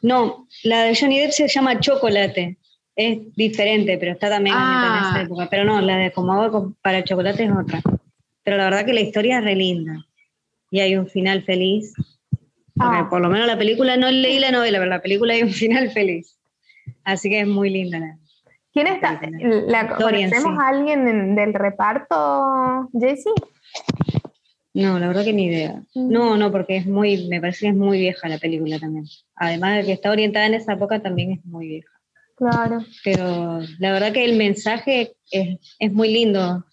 [0.00, 2.56] No, la de Johnny Depp se llama Chocolate.
[2.94, 5.22] Es diferente, pero está también en esa ah.
[5.22, 5.48] época.
[5.50, 7.80] Pero no, la de Como agua para el chocolate es otra.
[8.44, 10.06] Pero la verdad que la historia es re linda
[10.74, 11.94] y hay un final feliz.
[12.80, 13.06] Ah.
[13.08, 15.92] por lo menos la película, no leí la novela, pero la película hay un final
[15.92, 16.36] feliz.
[17.04, 18.18] Así que es muy linda.
[18.72, 19.20] ¿Quién está?
[19.68, 23.30] La, ¿Conocemos a alguien del reparto, Jessie?
[24.74, 25.80] No, la verdad que ni idea.
[25.94, 26.10] Mm.
[26.10, 29.04] No, no, porque es muy, me parece que es muy vieja la película también.
[29.36, 31.92] Además de que está orientada en esa época, también es muy vieja.
[32.34, 32.80] Claro.
[33.04, 36.64] Pero la verdad que el mensaje es, es muy lindo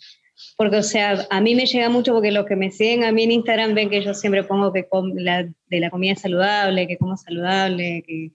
[0.62, 3.24] porque, o sea, a mí me llega mucho porque los que me siguen a mí
[3.24, 7.18] en Instagram ven que yo siempre pongo que la, de la comida saludable, que como
[7.18, 8.30] saludable, que,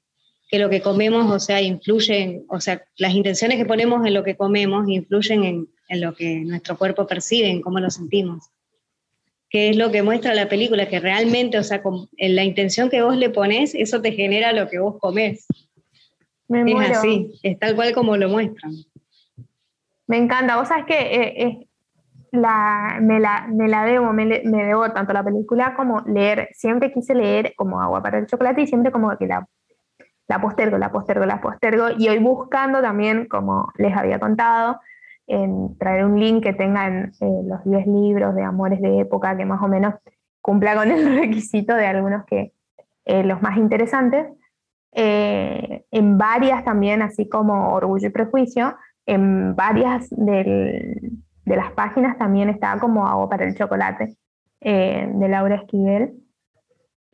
[0.50, 4.24] que, lo que comemos, o sea, influyen, o sea, las intenciones que ponemos en lo
[4.24, 8.50] que comemos influyen en, en lo que nuestro cuerpo percibe, en cómo lo sentimos.
[9.48, 12.90] Que es lo que muestra la película, que realmente, o sea, con, en la intención
[12.90, 15.46] que vos le pones, eso te genera lo que vos comés.
[16.48, 18.72] es así, es tal cual como lo muestran.
[20.08, 20.56] Me encanta.
[20.56, 21.66] Vos sabés que eh,
[22.32, 26.48] la, me, la, me la debo, me, debo tanto la película como leer.
[26.52, 29.46] Siempre quise leer como agua para el chocolate y siempre como que la,
[30.28, 31.88] la postergo, la postergo, la postergo.
[31.96, 34.80] Y hoy buscando también, como les había contado,
[35.26, 39.44] en traer un link que tengan eh, los 10 libros de amores de época que
[39.44, 39.94] más o menos
[40.40, 42.52] cumpla con el requisito de algunos que
[43.04, 44.26] eh, los más interesantes.
[44.92, 51.12] Eh, en varias también, así como Orgullo y Prejuicio, en varias del,
[51.46, 54.16] de las páginas también está como Agua para el Chocolate
[54.60, 56.14] eh, de Laura Esquivel.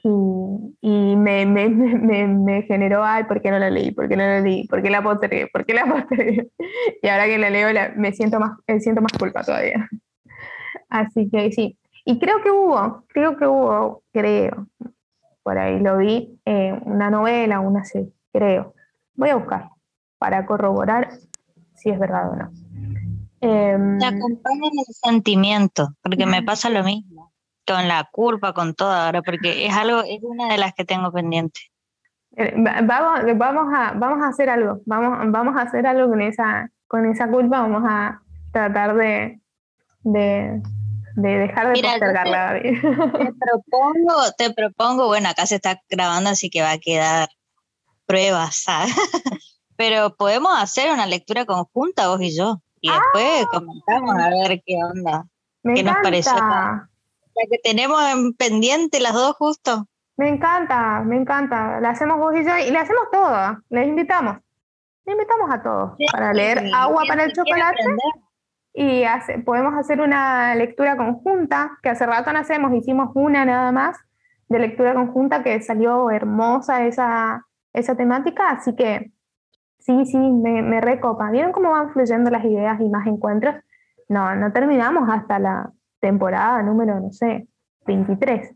[0.04, 3.92] Y, me, me, me, me, generó, ay, ¿por qué no la leí?
[3.92, 4.66] ¿Por qué no la leí?
[4.66, 5.46] ¿Por qué la postergué?
[5.46, 6.50] ¿Por qué la postergué?
[7.00, 9.88] Y ahora que la leo me siento más, siento más culpa todavía.
[10.88, 11.78] Así que sí.
[12.04, 14.66] Y creo que hubo, creo que hubo, creo,
[15.44, 18.74] por ahí lo vi, eh, una novela, una serie, creo.
[19.14, 19.68] Voy a buscar
[20.18, 21.10] para corroborar
[21.74, 22.61] si es verdad o no.
[23.44, 27.32] Eh, acompaña el sentimiento, porque me pasa lo mismo,
[27.66, 31.10] con la culpa, con todo ahora, porque es algo, es una de las que tengo
[31.10, 31.58] pendiente.
[32.36, 36.70] Eh, vamos, vamos, a, vamos a hacer algo, vamos, vamos a hacer algo con esa,
[36.86, 38.22] con esa culpa, vamos a
[38.52, 39.40] tratar de,
[40.04, 40.62] de,
[41.16, 42.62] dejar de postergarla.
[42.62, 42.80] Te, te,
[43.40, 47.28] propongo, te propongo, bueno, acá se está grabando, así que va a quedar
[48.06, 48.94] pruebas, ¿sabes?
[49.76, 53.48] Pero podemos hacer una lectura conjunta vos y yo y después ah.
[53.52, 55.24] comentamos a ver qué onda,
[55.62, 56.34] qué nos pareció.
[56.34, 59.86] La que tenemos en pendiente las dos justo.
[60.18, 61.80] Me encanta, me encanta.
[61.80, 63.56] La hacemos vos y yo y la hacemos todas.
[63.70, 64.36] Les invitamos.
[65.06, 67.82] Les invitamos a todos para leer Agua para el chocolate.
[68.74, 69.04] Y
[69.44, 73.96] podemos hacer una lectura conjunta, que hace rato no hacemos, hicimos una nada más
[74.48, 79.12] de lectura conjunta que salió hermosa esa, esa temática, así que
[79.84, 81.30] sí, sí, me, me recopa.
[81.30, 83.56] ¿Vieron cómo van fluyendo las ideas y más encuentros?
[84.08, 87.46] No, no terminamos hasta la temporada número, no sé,
[87.86, 88.54] 23.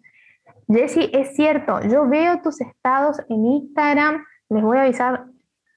[0.69, 5.27] Jessy, es cierto, yo veo tus estados en Instagram, les voy a avisar,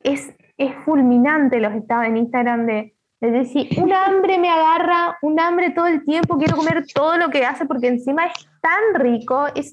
[0.01, 5.39] es, es fulminante los estados en Instagram de, de Jessy, un hambre me agarra, un
[5.39, 9.45] hambre todo el tiempo, quiero comer todo lo que hace porque encima es tan rico,
[9.53, 9.71] es,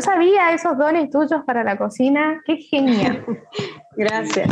[0.00, 3.24] sabía esos dones tuyos para la cocina, qué genial.
[3.96, 4.48] Gracias.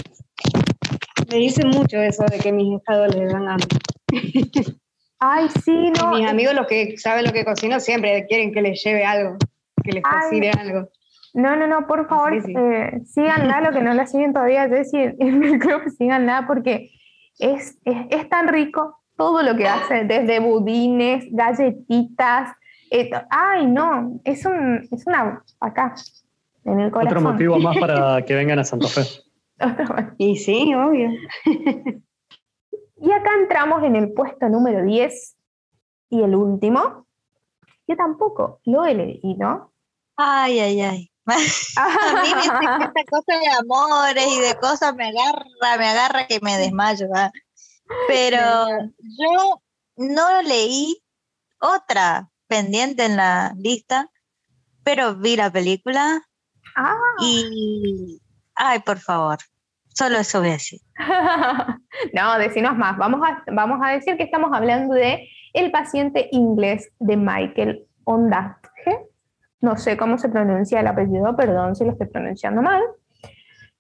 [1.31, 3.69] Me dicen mucho eso de que mis estados les dan hambre.
[5.21, 6.13] Ay, sí, no.
[6.13, 9.37] mis amigos, los que saben lo que cocino, siempre quieren que les lleve algo,
[9.83, 10.89] que les cocine algo.
[11.35, 15.59] No, no, no, por favor, eh, síganla, lo que no la siguen todavía, en el
[15.59, 16.91] club, síganla porque
[17.39, 22.53] es, es, tan rico todo lo que hace, desde budines, galletitas.
[22.91, 25.95] Eh, ay, no, es, un, es una acá,
[26.65, 27.19] en el corazón.
[27.19, 29.03] Otro motivo más para que vengan a Santa Fe.
[30.19, 31.11] y sí, obvio.
[33.01, 35.37] Y acá entramos en el puesto número 10
[36.11, 37.07] y el último,
[37.87, 39.73] que tampoco lo he leído.
[40.17, 41.11] Ay, ay, ay.
[41.77, 42.29] a mí
[42.85, 45.45] esta cosa de amores y de cosas me agarra,
[45.79, 47.07] me agarra que me desmayo.
[48.09, 48.39] Pero
[49.19, 49.63] yo
[49.97, 51.03] no leí
[51.61, 54.11] otra pendiente en la lista,
[54.83, 56.23] pero vi la película
[56.75, 56.97] ah.
[57.21, 58.21] y,
[58.55, 59.39] ay, por favor,
[59.99, 60.79] Solo eso voy a decir.
[62.15, 62.97] no, decinos más.
[62.99, 69.09] Vamos a, vamos a decir que estamos hablando de El paciente inglés de Michael Ondaatje.
[69.61, 72.81] No sé cómo se pronuncia el apellido, perdón si lo estoy pronunciando mal.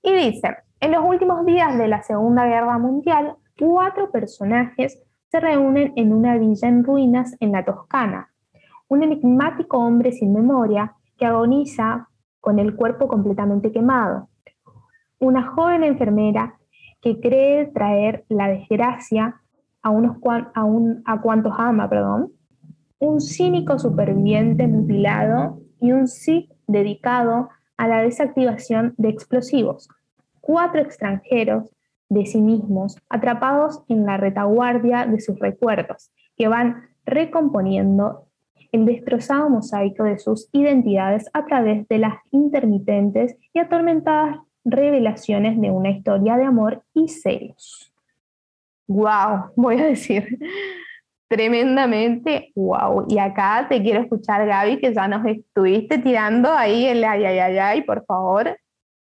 [0.03, 4.99] Y dice, en los últimos días de la Segunda Guerra Mundial, cuatro personajes
[5.31, 8.29] se reúnen en una villa en ruinas en la Toscana.
[8.89, 12.09] Un enigmático hombre sin memoria que agoniza
[12.41, 14.29] con el cuerpo completamente quemado.
[15.19, 16.59] Una joven enfermera
[17.01, 19.41] que cree traer la desgracia
[19.83, 20.67] a, unos a,
[21.05, 22.33] a cuantos ama, perdón,
[22.99, 29.89] un cínico superviviente mutilado y un SIG dedicado a la desactivación de explosivos,
[30.41, 31.71] cuatro extranjeros
[32.09, 38.28] de sí mismos atrapados en la retaguardia de sus recuerdos, que van recomponiendo
[38.73, 45.71] el destrozado mosaico de sus identidades a través de las intermitentes y atormentadas revelaciones de
[45.71, 47.93] una historia de amor y celos.
[48.87, 49.53] ¡Wow!
[49.57, 50.39] Voy a decir
[51.29, 53.07] tremendamente wow.
[53.09, 57.39] Y acá te quiero escuchar, Gaby, que ya nos estuviste tirando ahí el ay, ay,
[57.39, 58.59] ay, ay, por favor,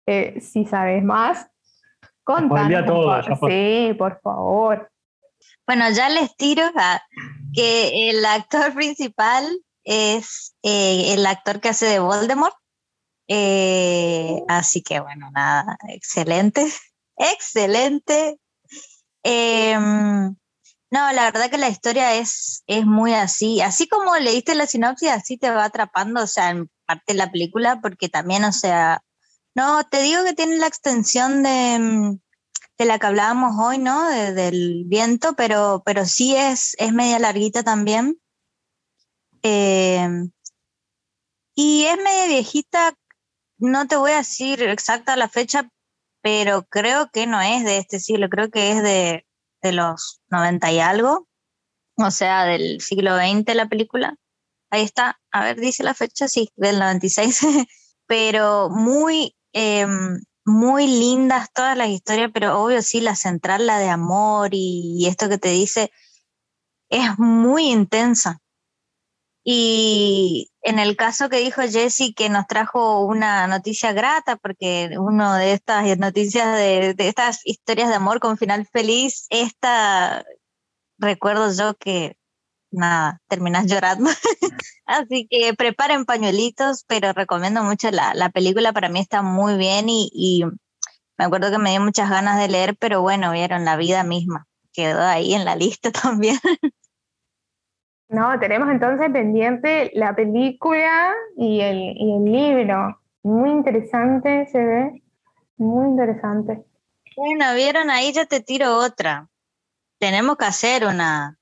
[0.05, 1.49] eh, si sabes más,
[2.24, 2.86] contanos.
[2.86, 4.91] Todo, sí, por favor.
[5.66, 7.01] Bueno, ya les tiro a
[7.54, 12.56] que el actor principal es eh, el actor que hace de Voldemort,
[13.28, 16.68] eh, así que bueno, nada, excelente,
[17.18, 18.39] excelente.
[19.24, 20.36] Em,
[20.91, 25.10] no, la verdad que la historia es, es muy así, así como leíste la sinopsis,
[25.10, 29.04] así te va atrapando, o sea, en parte de la película, porque también, o sea,
[29.56, 32.20] no, te digo que tiene la extensión de, mm,
[32.80, 34.10] de la que hablábamos hoy, ¿no?
[34.10, 38.20] del viento, pero, pero sí es, es media larguita también.
[39.44, 40.32] Em,
[41.56, 42.94] y es media viejita
[43.58, 45.70] no te voy a decir exacta la fecha,
[46.22, 49.26] pero creo que no es de este siglo, creo que es de,
[49.74, 51.28] los 90 y algo,
[51.98, 54.16] o sea, del siglo XX la película.
[54.70, 57.42] Ahí está, a ver, dice la fecha, sí, del 96,
[58.08, 63.89] pero muy, em, muy lindas todas las historias, pero obvio sí, la central, la de
[63.89, 65.91] amor y esto que te dice,
[66.89, 68.41] es muy intensa.
[69.43, 75.34] Y en el caso que dijo Jesse, que nos trajo una noticia grata, porque uno
[75.34, 80.24] de estas noticias, de, estas historias de amor con final feliz, esta
[81.00, 82.18] recuerdo yo que
[82.72, 84.10] nada, terminas llorando.
[84.86, 89.90] Así que preparen pañuelitos, pero recomiendo mucho la, la película, para mí está muy bien
[89.90, 90.44] y, y,
[91.18, 94.48] me acuerdo que me dio muchas ganas de leer, pero bueno, vieron la vida misma,
[94.72, 96.38] quedó ahí en la lista también.
[98.08, 101.94] No, tenemos entonces pendiente la película y el,
[102.24, 103.00] libro.
[103.22, 105.04] Muy interesante se ve,
[105.58, 106.64] muy interesante.
[107.16, 109.28] Bueno, vieron ahí, ya te tiro otra.
[110.00, 111.39] Tenemos que hacer una,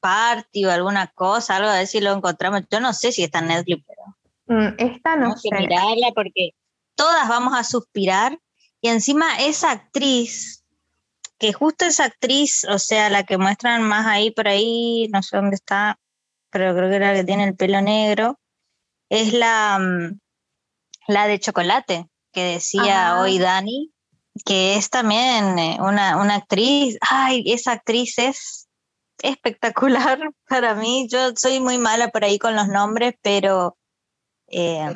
[0.00, 2.62] party o alguna cosa, algo a ver si lo encontramos.
[2.70, 4.60] Yo no sé si está en Netflix, pero.
[4.60, 5.48] Mm, esta no sé.
[5.52, 6.54] mirarla porque
[6.94, 8.38] todas vamos a suspirar.
[8.80, 10.64] Y encima esa actriz,
[11.38, 15.36] que justo esa actriz, o sea, la que muestran más ahí por ahí, no sé
[15.36, 15.98] dónde está,
[16.50, 18.38] pero creo que era la que tiene el pelo negro,
[19.08, 20.18] es la, mm,
[21.08, 23.92] la de chocolate, que decía hoy Dani,
[24.44, 26.96] que es también eh, una, una actriz.
[27.00, 28.67] Ay, esa actriz es
[29.22, 31.08] espectacular para mí.
[31.10, 33.76] Yo soy muy mala por ahí con los nombres, pero...
[34.50, 34.94] Eh,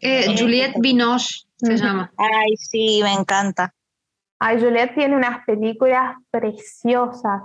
[0.00, 2.12] eh, Juliette Binoche se llama.
[2.16, 3.72] Ay, sí, me encanta.
[4.40, 7.42] Ay, Juliette tiene unas películas preciosas,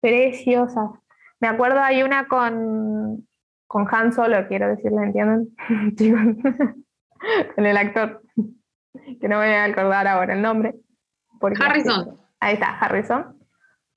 [0.00, 0.90] preciosas.
[1.38, 3.28] Me acuerdo hay una con,
[3.66, 5.54] con Han Solo, quiero decirle, ¿entienden?
[7.54, 10.74] con el actor, que no me voy a acordar ahora el nombre.
[11.60, 12.18] Harrison.
[12.40, 13.38] Ahí está, Harrison.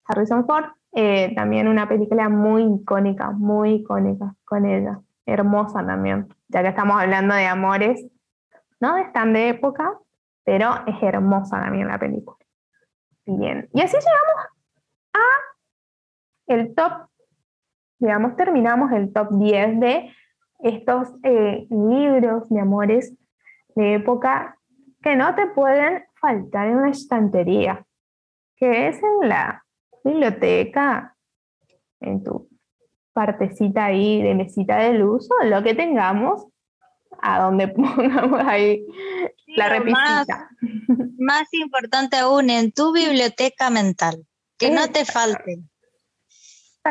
[0.06, 0.66] Harrison Ford.
[0.92, 5.00] Eh, también una película muy icónica, muy icónica con ella.
[5.26, 8.06] Hermosa también, ya que estamos hablando de amores,
[8.80, 9.94] no están de época,
[10.44, 12.38] pero es hermosa también la película.
[13.26, 14.46] Bien, y así llegamos
[15.14, 15.20] a
[16.48, 17.10] el top,
[18.00, 20.12] digamos, terminamos el top 10 de
[20.60, 23.14] estos eh, libros de amores
[23.76, 24.58] de época
[25.04, 27.86] que no te pueden faltar en la estantería,
[28.56, 29.64] que es en la
[30.04, 31.16] biblioteca,
[32.00, 32.50] en tu
[33.14, 36.46] partecita ahí de mesita de luz o lo que tengamos,
[37.22, 38.86] a donde pongamos ahí
[39.48, 40.50] la repisita.
[41.18, 44.26] Más, importante aún, en tu biblioteca mental,
[44.58, 45.70] que no te falten.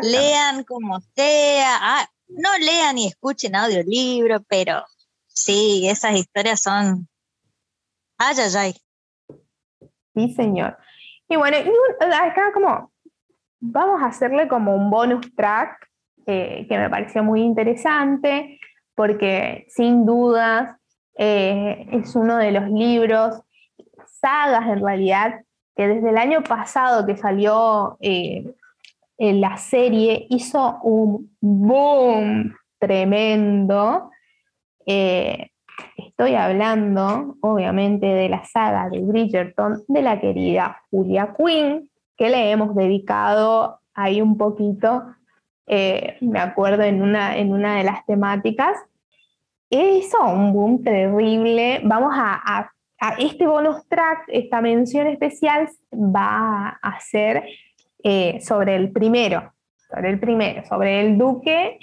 [0.01, 4.83] Lean como sea, ah, no lean y escuchen audiolibro, pero
[5.27, 7.09] sí, esas historias son...
[8.17, 8.75] Ay, ay, ay.
[10.13, 10.77] Sí, señor.
[11.27, 11.57] Y bueno,
[11.99, 12.91] acá como
[13.59, 15.89] vamos a hacerle como un bonus track
[16.25, 18.59] eh, que me pareció muy interesante,
[18.95, 20.75] porque sin dudas
[21.17, 23.41] eh, es uno de los libros,
[24.05, 25.41] sagas en realidad,
[25.75, 28.53] que desde el año pasado que salió eh,
[29.17, 34.11] en la serie hizo un boom tremendo.
[34.85, 41.89] estoy hablando, obviamente, de la saga de Bridgerton de la querida Julia Quinn,
[42.19, 45.05] que le hemos dedicado ahí un poquito,
[45.65, 48.77] eh, me acuerdo en una, en una de las temáticas.
[49.69, 51.79] Hizo un boom terrible.
[51.85, 57.45] Vamos a, a, este bonus track, esta mención especial va a ser
[58.03, 59.53] eh, sobre el primero,
[59.89, 61.79] sobre el primero, sobre el duque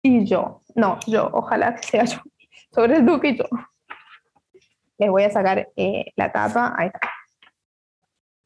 [0.00, 0.62] y yo.
[0.74, 2.20] No, yo, ojalá que sea yo.
[2.72, 3.44] Sobre el duque y yo.
[4.96, 6.74] Les voy a sacar eh, la tapa.
[6.78, 7.15] Ahí está.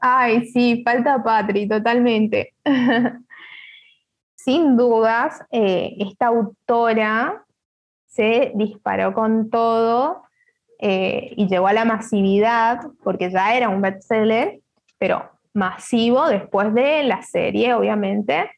[0.01, 2.55] Ay, sí, falta Patri, totalmente.
[4.35, 7.45] Sin dudas, eh, esta autora
[8.07, 10.23] se disparó con todo
[10.79, 14.61] eh, y llegó a la masividad, porque ya era un bestseller,
[14.99, 18.51] pero masivo después de la serie, obviamente,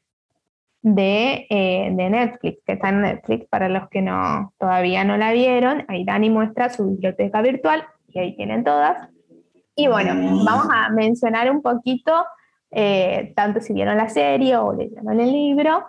[0.82, 5.32] de, eh, de, Netflix, que está en Netflix para los que no, todavía no la
[5.32, 5.84] vieron.
[5.88, 9.08] Ahí Dani muestra su biblioteca virtual y ahí tienen todas.
[9.74, 12.26] Y bueno, vamos a mencionar un poquito,
[12.70, 15.86] eh, tanto si vieron la serie o leyeron el libro,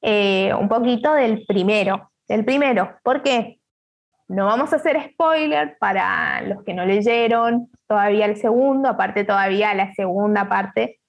[0.00, 2.10] eh, un poquito del primero.
[2.26, 3.60] Del primero, ¿por qué?
[4.28, 9.74] No vamos a hacer spoiler para los que no leyeron todavía el segundo, aparte todavía
[9.74, 11.00] la segunda parte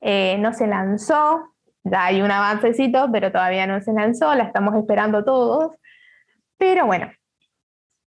[0.00, 1.54] eh, no se lanzó,
[1.84, 5.76] ya hay un avancecito, pero todavía no se lanzó, la estamos esperando todos.
[6.58, 7.10] Pero bueno,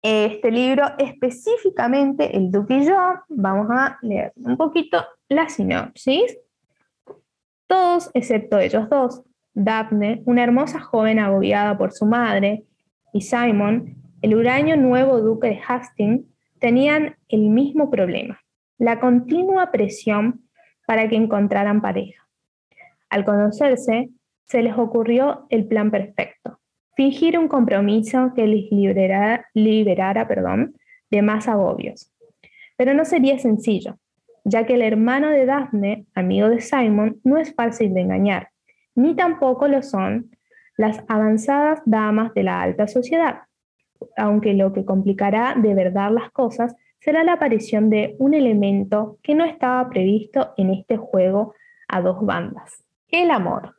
[0.03, 2.97] este libro específicamente, El Duque y yo,
[3.29, 6.37] vamos a leer un poquito la sinopsis.
[7.67, 9.23] Todos, excepto ellos dos,
[9.53, 12.65] Daphne, una hermosa joven agobiada por su madre,
[13.13, 16.25] y Simon, el huraño nuevo duque de Hastings,
[16.59, 18.41] tenían el mismo problema,
[18.77, 20.49] la continua presión
[20.85, 22.27] para que encontraran pareja.
[23.09, 24.09] Al conocerse,
[24.45, 26.59] se les ocurrió el plan perfecto
[26.95, 30.75] fingir un compromiso que les liberara, perdón,
[31.09, 32.11] de más agobios.
[32.77, 33.97] Pero no sería sencillo,
[34.43, 38.49] ya que el hermano de Daphne, amigo de Simon, no es fácil de engañar,
[38.95, 40.31] ni tampoco lo son
[40.77, 43.43] las avanzadas damas de la alta sociedad,
[44.17, 49.35] aunque lo que complicará de verdad las cosas será la aparición de un elemento que
[49.35, 51.53] no estaba previsto en este juego
[51.87, 53.75] a dos bandas, el amor.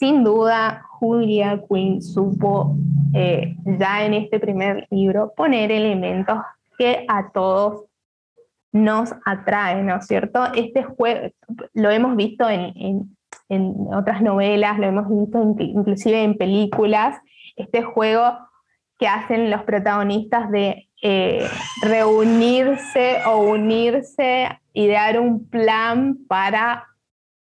[0.00, 2.74] Sin duda, Julia Quinn supo
[3.12, 6.38] eh, ya en este primer libro poner elementos
[6.78, 7.84] que a todos
[8.72, 10.42] nos atraen, ¿no es cierto?
[10.54, 11.28] Este juego
[11.74, 13.14] lo hemos visto en,
[13.50, 17.18] en otras novelas, lo hemos visto inclusive en películas,
[17.56, 18.38] este juego
[18.98, 21.46] que hacen los protagonistas de eh,
[21.82, 26.86] reunirse o unirse, idear un plan para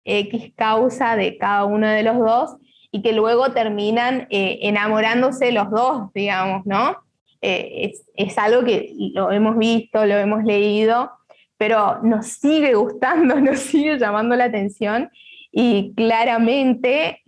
[0.08, 2.56] X causa de cada uno de los dos
[2.90, 6.96] y que luego terminan eh, enamorándose los dos, digamos, ¿no?
[7.42, 11.12] Eh, es, algo que lo hemos visto, lo hemos leído,
[11.56, 15.10] pero nos sigue gustando, nos sigue llamando la atención
[15.52, 17.22] y claramente,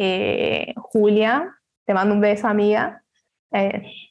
[0.76, 1.54] Julia,
[1.84, 3.02] te mando un beso, amiga,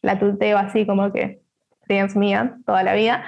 [0.01, 1.41] la tuteo así como que
[1.87, 3.23] Dios mía, toda la vida,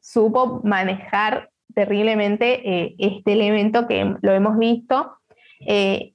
[0.00, 5.18] supo manejar terriblemente eh, este elemento que lo hemos visto
[5.66, 6.14] eh,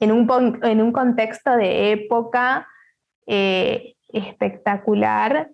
[0.00, 2.66] en, un, en, un, contexto de época
[3.26, 5.50] eh, espectacular.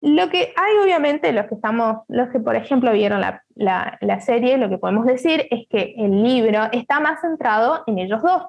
[0.00, 4.20] Lo que hay, obviamente, los que estamos, los que por ejemplo vieron la, la, la
[4.20, 8.42] serie, lo que podemos decir es que el libro está más centrado en ellos dos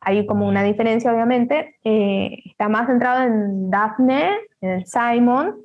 [0.00, 1.76] hay como una diferencia, obviamente.
[1.84, 4.30] Eh, está más centrado en Daphne,
[4.60, 5.56] en Simon.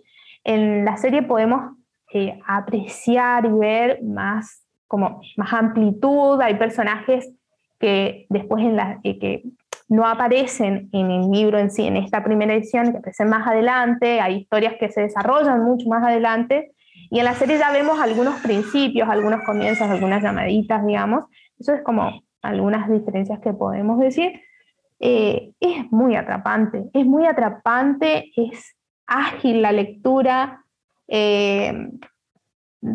[0.44, 1.78] En la serie podemos
[2.14, 6.40] eh, apreciar y ver más, como, más amplitud.
[6.42, 7.32] Hay personajes
[7.80, 9.44] que después en la, eh, que
[9.90, 14.22] no aparecen en el libro en sí, en esta primera edición, que aparecen más adelante.
[14.22, 16.72] Hay historias que se desarrollan mucho más adelante.
[17.10, 21.26] Y en la serie ya vemos algunos principios, algunos comienzos, algunas llamaditas, digamos.
[21.60, 24.40] Eso es como algunas diferencias que podemos decir,
[25.00, 28.76] eh, es muy atrapante, es muy atrapante, es
[29.06, 30.63] ágil la lectura,
[31.16, 31.90] eh,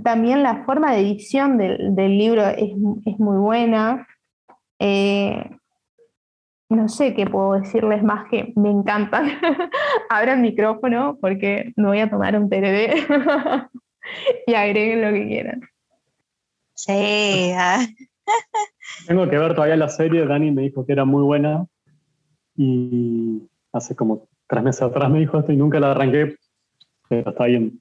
[0.03, 4.09] también la forma de edición del, libro es, muy buena.
[4.81, 5.49] Eh,
[6.69, 9.31] no sé qué puedo decirles más que me encantan.
[10.11, 13.07] Abran micrófono porque me voy a tomar un TRD
[14.49, 15.61] y agreguen lo que quieran.
[16.75, 17.87] Sí, ah.
[19.07, 21.67] Tengo que ver todavía la serie, Dani me dijo que era muy buena
[22.57, 26.37] y hace como tres meses atrás me dijo esto y nunca la arranqué,
[27.09, 27.81] pero está bien,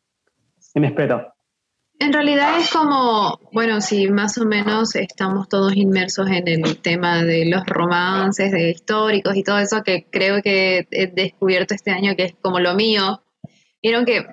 [0.78, 1.34] en espera.
[2.00, 7.24] En realidad es como, bueno, si más o menos estamos todos inmersos en el tema
[7.24, 12.16] de los romances, de históricos y todo eso que creo que he descubierto este año
[12.16, 13.24] que es como lo mío.
[13.82, 14.28] Vieron que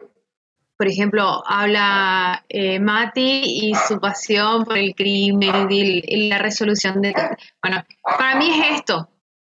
[0.76, 7.14] por ejemplo, habla eh, Mati y su pasión por el crimen y, la resolución de...
[7.62, 9.08] Bueno, para mí es esto,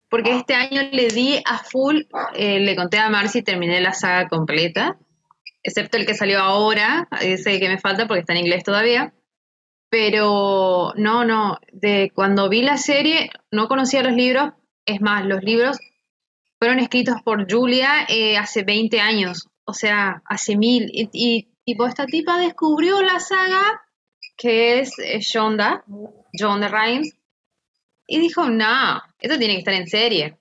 [0.10, 2.02] porque este año le di a full,
[2.34, 4.98] eh, le conté a Marcy y terminé la saga completa,
[5.64, 9.14] excepto el que salió ahora, ese que me falta porque está en inglés todavía.
[9.90, 14.54] Pero no, no, de cuando vi la serie no conocía los libros,
[14.86, 15.78] es más, los libros
[16.60, 20.90] fueron escritos por Julia eh, hace 20 años, o sea, hace mil.
[20.94, 23.82] Y, tipo, esta tipa descubrió la saga
[24.38, 25.84] que es Shonda,
[26.34, 27.16] John Rhimes,
[28.08, 30.38] y dijo, no, esto tiene que estar en serie.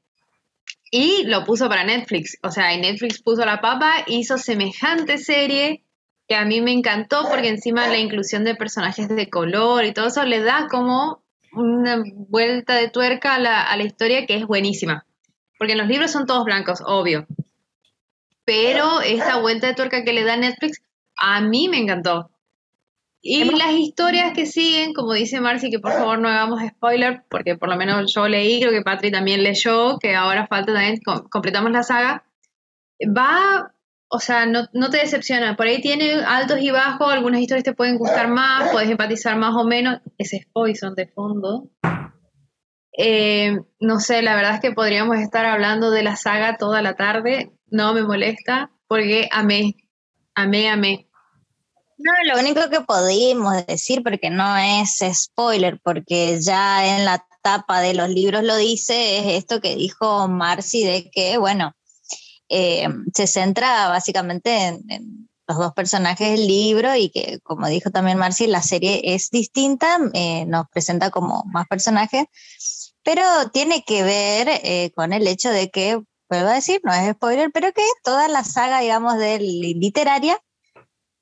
[0.91, 2.39] Y lo puso para Netflix.
[2.43, 5.85] O sea, y Netflix puso la papa, hizo semejante serie
[6.29, 10.09] que a mí me encantó porque encima la inclusión de personajes de color y todo
[10.09, 11.23] eso le da como
[11.53, 15.07] una vuelta de tuerca a la, a la historia que es buenísima.
[15.59, 17.27] Porque los libros son todos blancos, obvio
[18.51, 20.83] pero esta vuelta de tuerca que le da Netflix
[21.17, 22.33] a mí me encantó.
[23.23, 27.55] Y las historias que siguen, como dice Marcy, que por favor no hagamos spoiler, porque
[27.57, 31.71] por lo menos yo leí, creo que Patri también leyó, que ahora falta también, completamos
[31.71, 32.25] la saga,
[33.05, 33.75] va,
[34.09, 37.99] o sea, no, te decepciona, por ahí tiene altos y bajos, algunas historias te pueden
[37.99, 41.69] gustar más, puedes empatizar más o menos, ese son de fondo.
[42.97, 46.97] Eh, no sé, la verdad es que podríamos estar hablando de la saga toda la
[46.97, 49.77] tarde no me molesta porque amé,
[50.35, 51.10] amé, amé.
[52.03, 57.83] No, lo único que podemos decir, porque no es spoiler, porque ya en la tapa
[57.83, 61.75] de los libros lo dice, es esto que dijo Marcy de que, bueno,
[62.49, 68.17] eh, se centra básicamente en, los dos personajes del libro y que, como dijo también
[68.17, 72.25] Marcy, la serie es distinta, eh, nos presenta como más personajes,
[73.03, 76.01] pero tiene que ver eh, con el hecho de que
[76.31, 80.41] vuelvo a decir, no es spoiler, pero que toda la saga, digamos, literaria,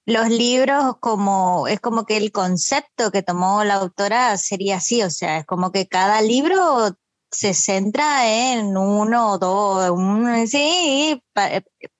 [0.09, 5.11] los libros como, es como que el concepto que tomó la autora sería así, o
[5.11, 6.97] sea, es como que cada libro
[7.31, 11.23] se centra en uno o dos, un, sí,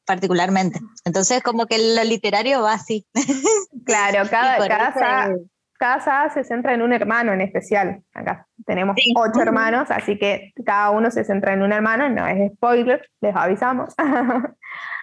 [0.07, 0.81] particularmente.
[1.05, 3.07] Entonces, como que lo literario va así.
[3.85, 5.35] Claro, cada, cada,
[5.79, 8.03] casa se centra en un hermano en especial.
[8.13, 12.53] Acá tenemos ocho hermanos, así que cada uno se centra en un hermano, no es
[12.53, 13.95] spoiler, les avisamos.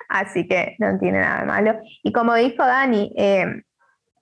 [0.09, 1.79] así que no tiene nada de malo.
[2.03, 3.45] Y como dijo Dani, eh,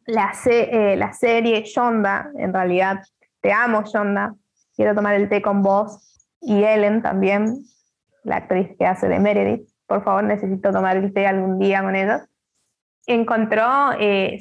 [0.06, 3.02] la, eh, la serie Shonda, en realidad,
[3.42, 4.36] te amo Shonda,
[4.76, 6.00] quiero tomar el té con vos
[6.42, 7.64] y Ellen también,
[8.24, 11.96] la actriz que hace de Meredith, por favor necesito tomar el té algún día con
[11.96, 12.22] ellos.
[13.06, 14.40] Encontró, eh,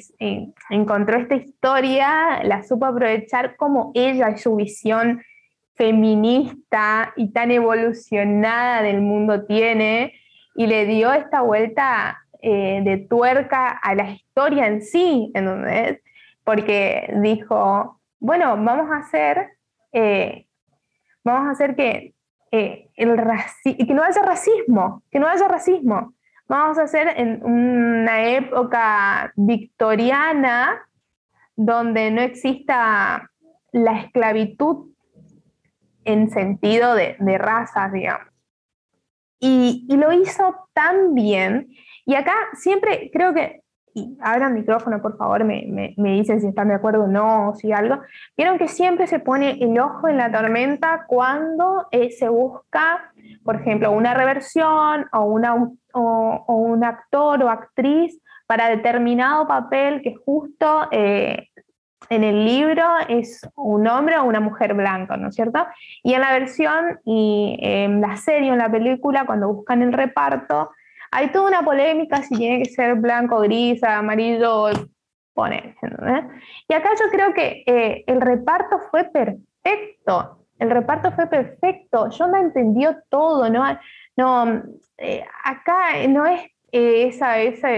[0.69, 5.21] encontró esta historia, la supo aprovechar como ella y su visión
[5.75, 10.13] feminista y tan evolucionada del mundo tiene
[10.55, 16.01] y le dio esta vuelta eh, de tuerca a la historia en sí, ¿entendés?
[16.43, 19.57] Porque dijo, bueno, vamos a hacer,
[19.93, 20.45] eh,
[21.23, 22.13] vamos a hacer que,
[22.51, 23.15] eh, el
[23.63, 26.13] que no haya racismo, que no haya racismo.
[26.47, 30.85] Vamos a hacer en una época victoriana
[31.55, 33.31] donde no exista
[33.71, 34.91] la esclavitud
[36.03, 38.32] en sentido de, de razas, digamos.
[39.45, 41.67] Y, lo hizo tan bien.
[42.05, 43.61] Y acá siempre creo que,
[43.93, 47.55] y abran micrófono, por favor, me, me, dicen si están de acuerdo o no, o
[47.55, 47.99] si algo.
[48.37, 53.11] Vieron que siempre se pone el ojo en la tormenta cuando eh, se busca,
[53.43, 55.55] por ejemplo, una reversión o, una,
[55.93, 58.17] o, un actor o actriz
[58.47, 61.49] para determinado papel que justo eh,
[62.15, 65.65] en el libro es un hombre o una mujer blanca, ¿no es cierto?
[66.03, 69.93] Y en la versión y en la serie o en la película, cuando buscan el
[69.93, 70.71] reparto,
[71.11, 74.69] hay toda una polémica si tiene que ser blanco, gris, amarillo,
[75.33, 75.75] poner.
[76.67, 80.45] Y acá yo creo que eh, el reparto fue perfecto.
[80.59, 82.09] El reparto fue perfecto.
[82.09, 83.63] Yo no entendió todo, ¿no?
[84.15, 84.63] no
[84.97, 86.41] eh, acá no es
[86.71, 87.69] eh, esa, esa,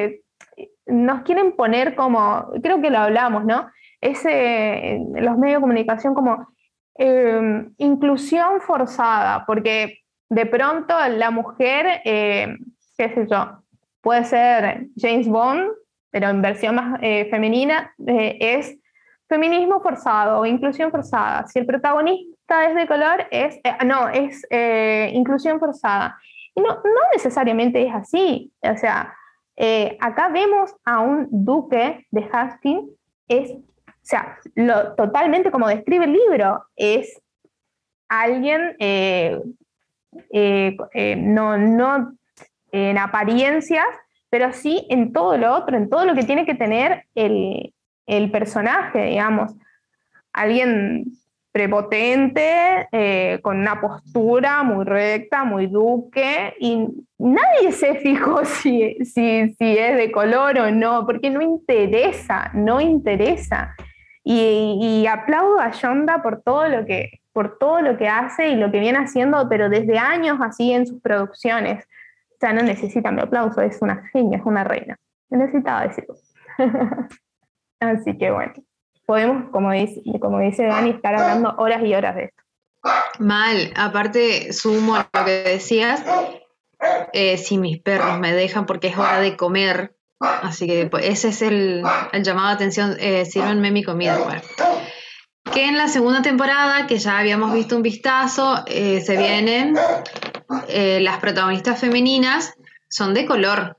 [0.85, 3.69] nos quieren poner como, creo que lo hablamos, ¿no?
[4.01, 6.47] Ese, los medios de comunicación como
[6.95, 9.99] em, inclusión forzada, porque
[10.29, 12.55] de pronto la mujer, eh,
[12.97, 13.59] qué sé yo,
[14.01, 15.71] puede ser James Bond,
[16.11, 18.77] pero en versión más eh, femenina, eh, es
[19.27, 21.47] feminismo forzado o inclusión forzada.
[21.47, 24.45] Si el protagonista es de color, es, no, es
[25.13, 26.17] inclusión forzada.
[26.53, 28.51] Y no, no necesariamente es así.
[28.61, 29.13] O sea,
[29.99, 32.89] acá vemos a un duque de Hastings,
[33.27, 33.51] es
[34.05, 37.19] o sea, lo, totalmente como describe el libro, es
[38.07, 39.41] alguien, eh,
[40.31, 42.13] eh, eh, no, no
[42.71, 43.87] en apariencias,
[44.29, 47.73] pero sí en todo lo otro, en todo lo que tiene que tener el,
[48.05, 49.53] el personaje, digamos.
[50.33, 51.05] Alguien
[51.51, 52.87] prepotente,
[53.41, 56.85] con una postura muy recta, muy duque, y
[57.17, 62.79] nadie se fijó si, si, si, es de color o no, porque no interesa, no
[62.79, 63.73] interesa.
[64.27, 68.71] Y, aplaudo a Yonda por todo lo que por todo lo que hace y lo
[68.71, 71.85] que viene haciendo, pero desde años así en sus producciones.
[72.31, 74.97] O sea, no necesita mi aplauso, es una genia, es una reina.
[75.29, 76.15] Necesitaba decirlo.
[77.81, 78.53] así que bueno,
[79.05, 82.43] podemos, como dice, como dice Dani, estar hablando horas y horas de esto.
[83.19, 86.03] Mal, aparte sumo a lo que decías,
[87.13, 89.95] eh, si mis perros me dejan porque es hora de comer,
[90.41, 91.83] Así que pues, ese es el,
[92.21, 94.19] llamado de atención, eh, sírvenme mi comida.
[95.53, 99.75] Que en la segunda temporada, que ya habíamos visto un vistazo, eh, se vienen
[100.67, 102.53] eh, las protagonistas femeninas,
[102.89, 103.77] son de color.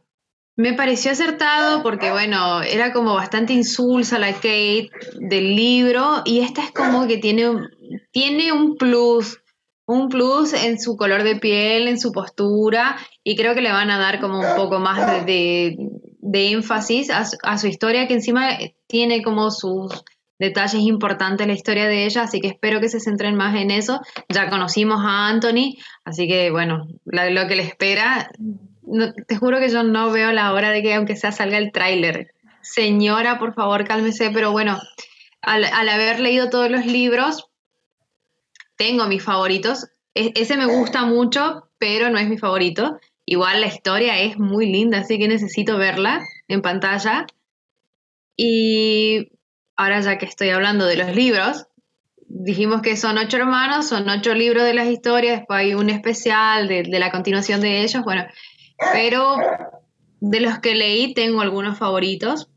[0.56, 6.62] Me pareció acertado porque, bueno, era como bastante insulsa la Kate del libro y esta
[6.62, 7.68] es como que tiene,
[8.10, 9.42] tiene un plus,
[9.86, 13.90] un plus en su color de piel, en su postura y creo que le van
[13.90, 15.76] a dar como un poco más de
[16.32, 20.04] énfasis a, su historia, que encima tiene como sus
[20.38, 24.00] detalles importantes la historia de ella, así que espero que se centren más en eso.
[24.28, 28.30] Ya conocimos a Anthony, así que bueno, lo, que le espera,
[29.26, 32.32] te juro que yo no veo la hora de que aunque sea salga el tráiler.
[32.60, 34.78] Señora, por favor, cálmese, pero bueno,
[35.40, 37.48] al, haber leído todos los libros,
[38.76, 39.86] tengo mis favoritos.
[40.14, 42.98] E, ese me gusta mucho, pero no es mi favorito.
[43.26, 47.26] Igual la historia es muy linda, así que necesito verla en pantalla.
[48.36, 49.32] Y
[49.76, 51.66] ahora ya que estoy hablando de los libros,
[52.28, 56.68] dijimos que son ocho hermanos, son ocho libros de las historias, después hay un especial
[56.68, 58.24] de, la continuación de ellos, bueno,
[58.92, 59.36] pero
[60.20, 62.48] de los que leí tengo algunos favoritos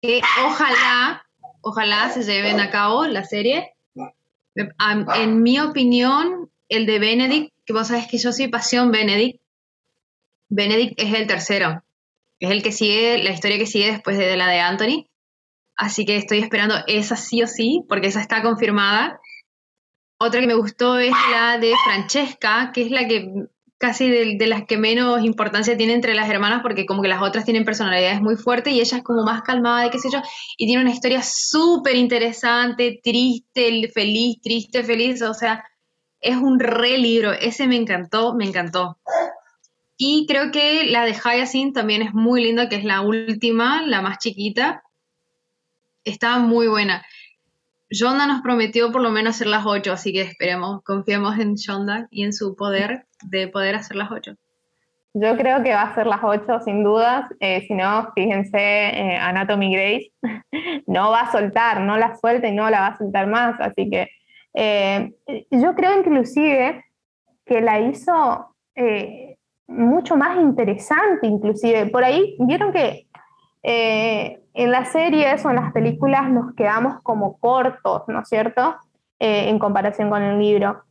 [0.00, 1.26] que ojalá,
[1.60, 3.74] ojalá se lleven a cabo la serie.
[4.54, 9.39] En mi opinión, el de Benedict, que vos sabés que yo soy pasión Benedict,
[10.50, 11.82] Benedict es el tercero.
[12.38, 15.06] Es el que sigue, la historia que sigue después de la de Anthony.
[15.76, 19.20] Así que estoy esperando esa sí o sí, porque esa está confirmada.
[20.18, 23.32] Otra que me gustó es la de Francesca, que es la que
[23.78, 27.46] casi de, las que menos importancia tiene entre las hermanas, porque como que las otras
[27.46, 30.20] tienen personalidades muy fuertes y ella es como más calmada y qué sé yo,
[30.58, 35.64] y tiene una historia súper interesante, triste, feliz, triste, feliz, o sea,
[36.20, 38.98] es un re libro, ese me encantó, me encantó.
[40.02, 44.00] Y creo que la de Hyacinth también es muy linda, que es la última, la
[44.00, 44.82] más chiquita.
[46.06, 47.04] Está muy buena.
[47.90, 52.08] Shonda nos prometió por lo menos hacer las ocho, así que esperemos, confiemos en Shonda
[52.10, 54.36] y en su poder de poder hacer las ocho.
[55.12, 57.30] Yo creo que va a ser las ocho, sin dudas.
[57.38, 60.12] Eh, si no, fíjense, eh, Anatomy Grace
[60.86, 63.60] no va a soltar, no la suelta y no la va a soltar más.
[63.60, 64.08] Así que
[64.54, 65.12] eh,
[65.50, 66.86] yo creo inclusive
[67.44, 68.46] que la hizo
[69.70, 71.86] mucho más interesante, inclusive.
[71.86, 73.06] Por ahí vieron que
[73.62, 78.76] en las series o en las películas nos quedamos como cortos, ¿no es cierto?
[79.22, 80.82] en comparación con el libro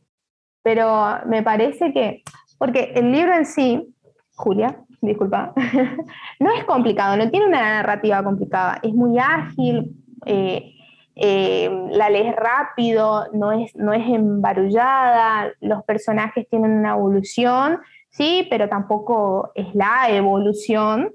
[0.62, 2.22] pero me parece que,
[2.58, 3.94] porque el libro en sí,
[4.34, 5.52] Julia, disculpa,
[6.40, 9.96] no es complicado, no tiene una narrativa complicada, es muy ágil,
[10.26, 10.74] eh,
[11.16, 17.80] eh, la lees rápido, no es, no es embarullada, los personajes tienen una evolución,
[18.10, 21.12] sí, pero tampoco es la evolución,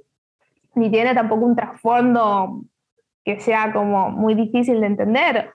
[0.76, 2.61] ni tiene tampoco un trasfondo
[3.23, 5.53] que sea como muy difícil de entender.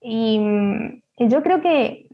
[0.00, 0.40] y
[1.18, 2.08] yo creo que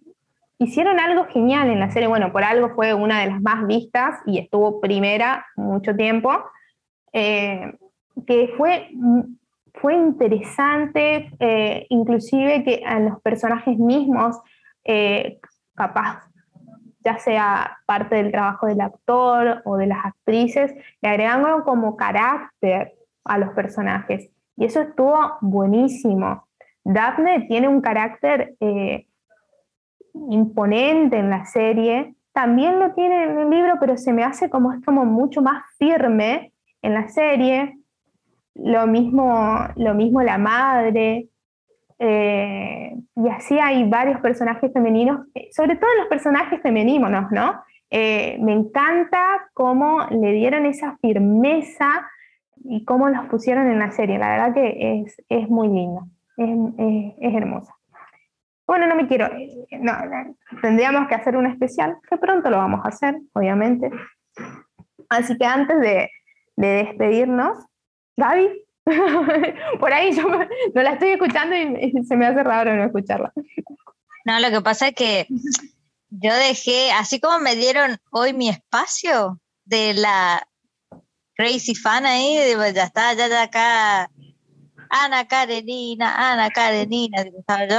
[0.59, 2.09] hicieron algo genial en la serie.
[2.09, 6.31] Bueno, por algo fue una de las más vistas y estuvo primera mucho tiempo.
[7.13, 7.73] Eh,
[8.27, 8.91] que fue,
[9.75, 14.37] fue interesante, eh, inclusive que a los personajes mismos,
[14.85, 15.39] eh,
[15.75, 16.23] capaz,
[17.05, 22.95] ya sea parte del trabajo del actor o de las actrices, le agregaron como carácter
[23.25, 24.31] a los personajes.
[24.57, 26.47] Y eso estuvo buenísimo.
[26.83, 28.57] Daphne tiene un carácter
[30.15, 34.73] imponente en la serie, también lo tiene en el libro, pero se me hace como
[34.73, 36.53] es como mucho más firme
[36.83, 37.79] en la serie.
[38.55, 41.29] Lo mismo, lo mismo la madre.
[41.99, 47.63] Eh, y así hay varios personajes femeninos, eh, sobre todo los personajes femeninos, ¿no?
[47.91, 52.09] Eh, me encanta cómo le dieron esa firmeza
[52.65, 54.19] y cómo los pusieron en la serie.
[54.19, 56.03] La verdad que es, muy linda,
[56.37, 57.75] es, es hermosa.
[58.67, 59.29] Bueno, no me quiero,
[59.79, 59.93] no,
[60.63, 63.91] tendríamos que hacer un especial, que pronto lo vamos a hacer, obviamente.
[65.11, 66.11] Así que antes de,
[66.57, 67.59] despedirnos,
[68.17, 68.64] Gaby,
[69.81, 73.33] por ahí yo no la estoy escuchando y se me hace raro no escucharla.
[74.25, 75.27] No, lo que pasa es que
[76.11, 80.47] yo dejé, así como me dieron hoy mi espacio de la
[81.35, 84.11] crazy fan ahí, digo, ya está, ya, ya acá,
[84.91, 87.77] Ana Karenina, Ana Karenina, yo,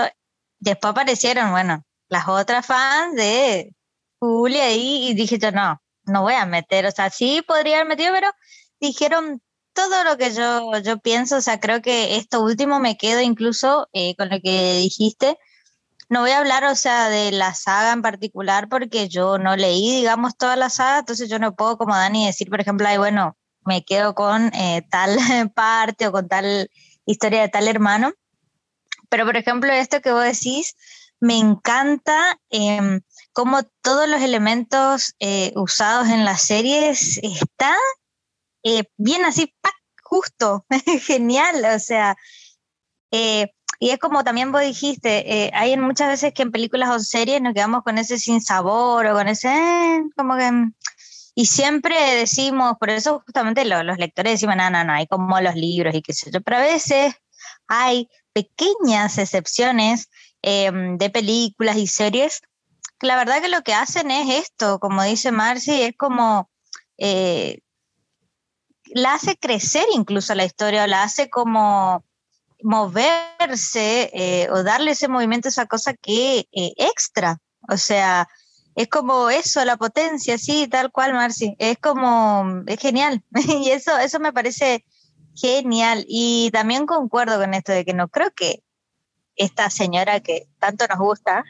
[0.59, 3.73] Después aparecieron, bueno, las otras fans de
[4.19, 7.89] Julia ahí y dije yo, no, no voy a meter, o sea, sí podría haber
[7.89, 8.31] metido, pero
[8.79, 9.41] dijeron
[9.75, 13.87] todo lo que yo, yo pienso, o sea, creo que esto último me quedo incluso
[13.93, 15.37] eh, con lo que dijiste.
[16.09, 19.97] No voy a hablar, o sea, de la saga en particular porque yo no leí,
[19.97, 23.37] digamos, toda la saga, entonces yo no puedo como Dani decir, por ejemplo, ay, bueno,
[23.65, 25.17] me quedo con eh, tal
[25.55, 26.69] parte o con tal
[27.05, 28.13] historia de tal hermano.
[29.09, 30.75] Pero, por ejemplo, esto que vos decís,
[31.19, 33.01] me encanta eh,
[33.33, 37.75] cómo todos los elementos eh, usados en las series están
[38.65, 39.53] eh, bien así,
[40.03, 40.65] justo,
[41.01, 42.15] genial, o sea,
[43.11, 47.41] eh, y es como también vos dijiste, hay muchas veces que en películas o series
[47.41, 50.51] nos quedamos con ese sin sabor o con ese, como que...
[51.37, 55.55] Y siempre decimos, por eso justamente los, lectores decimos, no, no, no, hay como los
[55.55, 57.13] libros y qué sé yo, pero a veces
[57.67, 60.09] hay pequeñas excepciones
[60.41, 62.41] em, de películas y series,
[63.01, 66.49] la verdad que lo que hacen es esto, como dice Marcy, es como
[66.97, 67.59] eh,
[68.95, 72.03] la hace crecer incluso la historia, o la hace como
[72.63, 77.39] moverse eh, o darle ese movimiento, esa cosa que eh, extra.
[77.69, 78.27] O sea,
[78.75, 81.55] es como eso, la potencia, sí, tal cual, Marcy.
[81.59, 83.23] Es como, es genial.
[83.35, 84.83] y eso, eso me parece
[85.35, 86.05] Genial.
[86.07, 88.63] Y también concuerdo con esto de que no creo que
[89.35, 91.43] esta señora que tanto nos gusta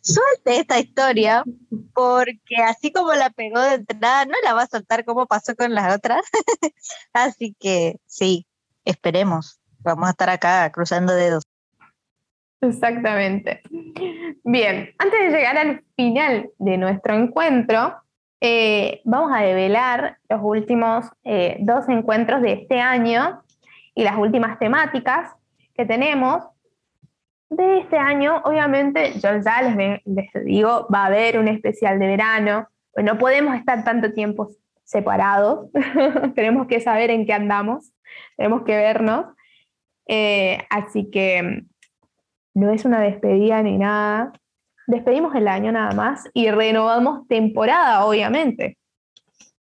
[0.00, 1.44] suelte esta historia
[1.94, 5.74] porque así como la pegó de entrada, no la va a soltar como pasó con
[5.74, 6.22] las otras.
[7.12, 8.46] así que sí,
[8.84, 9.60] esperemos.
[9.80, 11.44] Vamos a estar acá cruzando dedos.
[12.60, 13.62] Exactamente.
[14.44, 17.94] Bien, antes de llegar al final de nuestro encuentro,
[18.40, 23.42] eh, vamos a develar los últimos eh, dos encuentros de este año
[23.94, 25.32] y las últimas temáticas
[25.74, 26.44] que tenemos
[27.50, 28.42] de este año.
[28.44, 30.00] Obviamente, yo ya les,
[30.44, 34.48] digo, va a haber un especial de verano, no podemos estar tanto tiempo
[34.84, 35.70] separados,
[36.34, 37.92] tenemos que saber en qué andamos,
[38.36, 39.26] tenemos que vernos.
[40.06, 41.62] Eh, así que
[42.54, 44.32] no es una despedida ni nada.
[44.86, 48.78] Despedimos el año nada más y renovamos temporada, obviamente.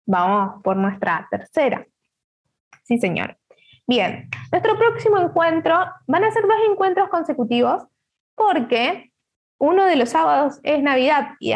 [0.05, 1.85] Vamos por nuestra tercera.
[2.83, 3.37] Sí, señor.
[3.87, 7.83] Bien, nuestro próximo encuentro van a ser dos encuentros consecutivos
[8.35, 9.11] porque
[9.59, 11.53] uno de los sábados es Navidad y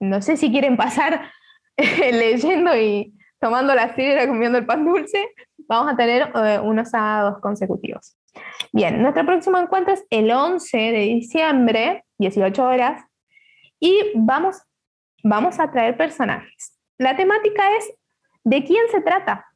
[0.00, 1.30] no sé si quieren pasar
[1.76, 5.30] leyendo y tomando la sidra, comiendo el pan dulce,
[5.68, 8.16] vamos a tener eh, unos sábados consecutivos.
[8.72, 13.04] Bien, nuestro próximo encuentro es el 11 de diciembre, 18 horas,
[13.80, 14.62] y vamos,
[15.22, 16.78] vamos a traer personajes.
[16.98, 17.92] La temática es
[18.44, 19.46] ¿de quién se trata?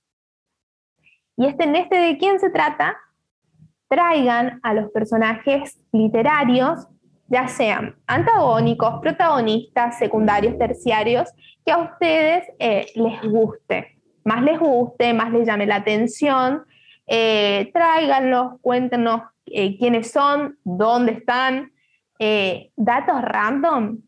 [1.37, 2.97] Y este, en este de quién se trata,
[3.89, 6.87] traigan a los personajes literarios,
[7.29, 11.31] ya sean antagónicos, protagonistas, secundarios, terciarios,
[11.65, 16.65] que a ustedes eh, les guste, más les guste, más les llame la atención.
[17.07, 21.73] Eh, tráiganlos, cuéntenos eh, quiénes son, dónde están,
[22.77, 23.99] datos random.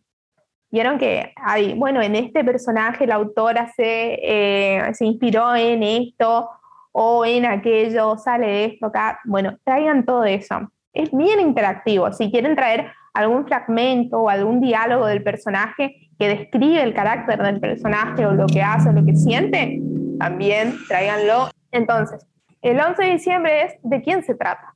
[0.71, 6.49] Vieron que hay, bueno, en este personaje la autora se inspiró en esto
[6.93, 9.21] o en aquello, sale esto acá.
[9.25, 10.71] Bueno, traigan todo eso.
[10.93, 12.13] Es bien interactivo.
[12.13, 17.61] Si quieren traer algún fragmento o algún diálogo del personaje que describe el carácter del
[17.61, 19.81] personaje o lo que hace o lo que siente,
[20.19, 21.51] también tráiganlo.
[21.71, 22.27] Entonces,
[22.63, 24.75] el 11 de diciembre es de quién se trata.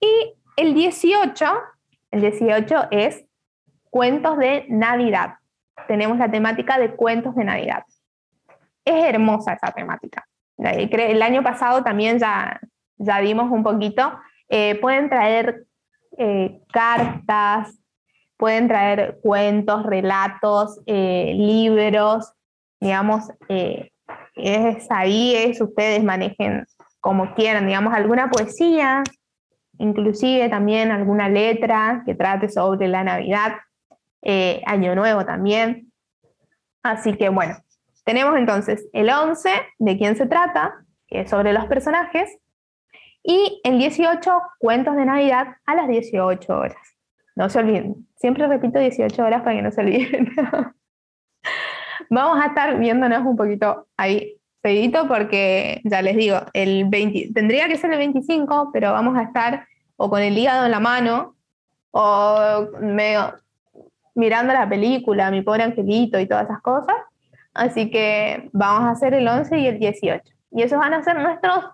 [0.00, 1.44] Y el 18,
[2.10, 3.24] el 18 es
[3.90, 5.34] cuentos de Navidad.
[5.88, 7.84] Tenemos la temática de cuentos de Navidad.
[8.84, 10.26] Es hermosa esa temática.
[10.58, 12.60] El año pasado también ya,
[12.96, 14.12] ya dimos un poquito.
[14.48, 15.64] Eh, pueden traer
[16.18, 17.78] eh, cartas,
[18.36, 22.32] pueden traer cuentos, relatos, eh, libros,
[22.80, 26.66] digamos, es ahí, es ustedes manejen
[27.00, 29.02] como quieran, digamos, alguna poesía,
[29.78, 33.54] inclusive también alguna letra que trate sobre la Navidad,
[34.66, 35.92] Año Nuevo también.
[36.82, 37.56] Así que bueno,
[38.04, 40.74] tenemos entonces el 11, de quién se trata,
[41.08, 42.38] es sobre los personajes,
[43.22, 46.76] y el 18, cuentos de Navidad a las 18 horas.
[47.36, 50.32] No se olviden, siempre repito 18 horas para que no se olviden.
[52.10, 57.68] Vamos a estar viéndonos un poquito ahí seguidito porque ya les digo, el 20, tendría
[57.68, 59.66] que ser el 25, pero vamos a estar
[59.96, 61.36] o con el hígado en la mano
[61.90, 63.34] o medio
[64.14, 66.94] mirando la película, mi pobre angelito y todas esas cosas,
[67.54, 70.22] Así que vamos a hacer el 11 y el 18.
[70.52, 71.64] Y esos van a ser nuestras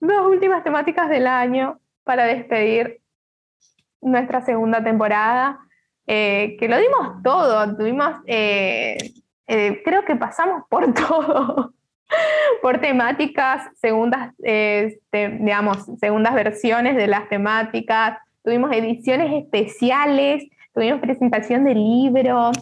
[0.00, 3.00] dos últimas temáticas del año para despedir
[4.00, 5.58] nuestra segunda temporada,
[6.06, 8.96] eh, que lo dimos todo, tuvimos, eh,
[9.48, 11.74] eh, creo que pasamos por todo,
[12.62, 21.64] por temáticas, segundas, este, digamos, segundas versiones de las temáticas, tuvimos ediciones especiales, tuvimos presentación
[21.64, 22.56] de libros,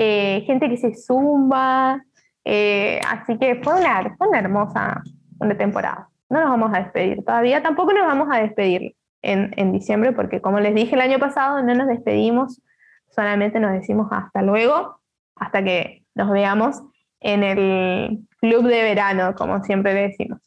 [0.00, 2.04] eh, gente que se zumba.
[2.44, 5.02] Eh, así que fue una, una hermosa
[5.40, 6.08] una temporada.
[6.30, 10.40] No nos vamos a despedir todavía, tampoco nos vamos a despedir en, en diciembre, porque
[10.40, 12.60] como les dije el año pasado, no nos despedimos,
[13.08, 15.00] solamente nos decimos hasta luego,
[15.34, 16.82] hasta que nos veamos
[17.20, 20.40] en el club de verano, como siempre decimos.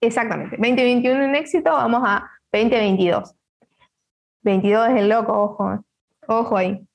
[0.00, 3.34] Exactamente, 2021 un éxito, vamos a 2022.
[4.42, 5.84] 22 es el loco, ojo,
[6.26, 6.86] ojo ahí.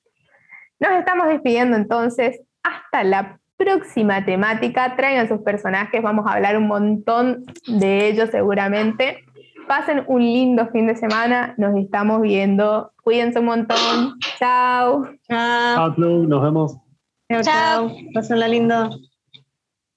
[0.78, 2.40] Nos estamos despidiendo entonces.
[2.62, 4.96] Hasta la próxima temática.
[4.96, 9.24] Traigan sus personajes, vamos a hablar un montón de ellos seguramente.
[9.66, 11.54] Pasen un lindo fin de semana.
[11.56, 12.92] Nos estamos viendo.
[13.02, 14.18] Cuídense un montón.
[14.38, 15.08] Chao.
[15.28, 15.94] Chao.
[15.96, 16.78] Nos vemos.
[17.30, 17.42] Chao.
[17.42, 17.92] chao.
[18.14, 18.90] Pásenla lindo.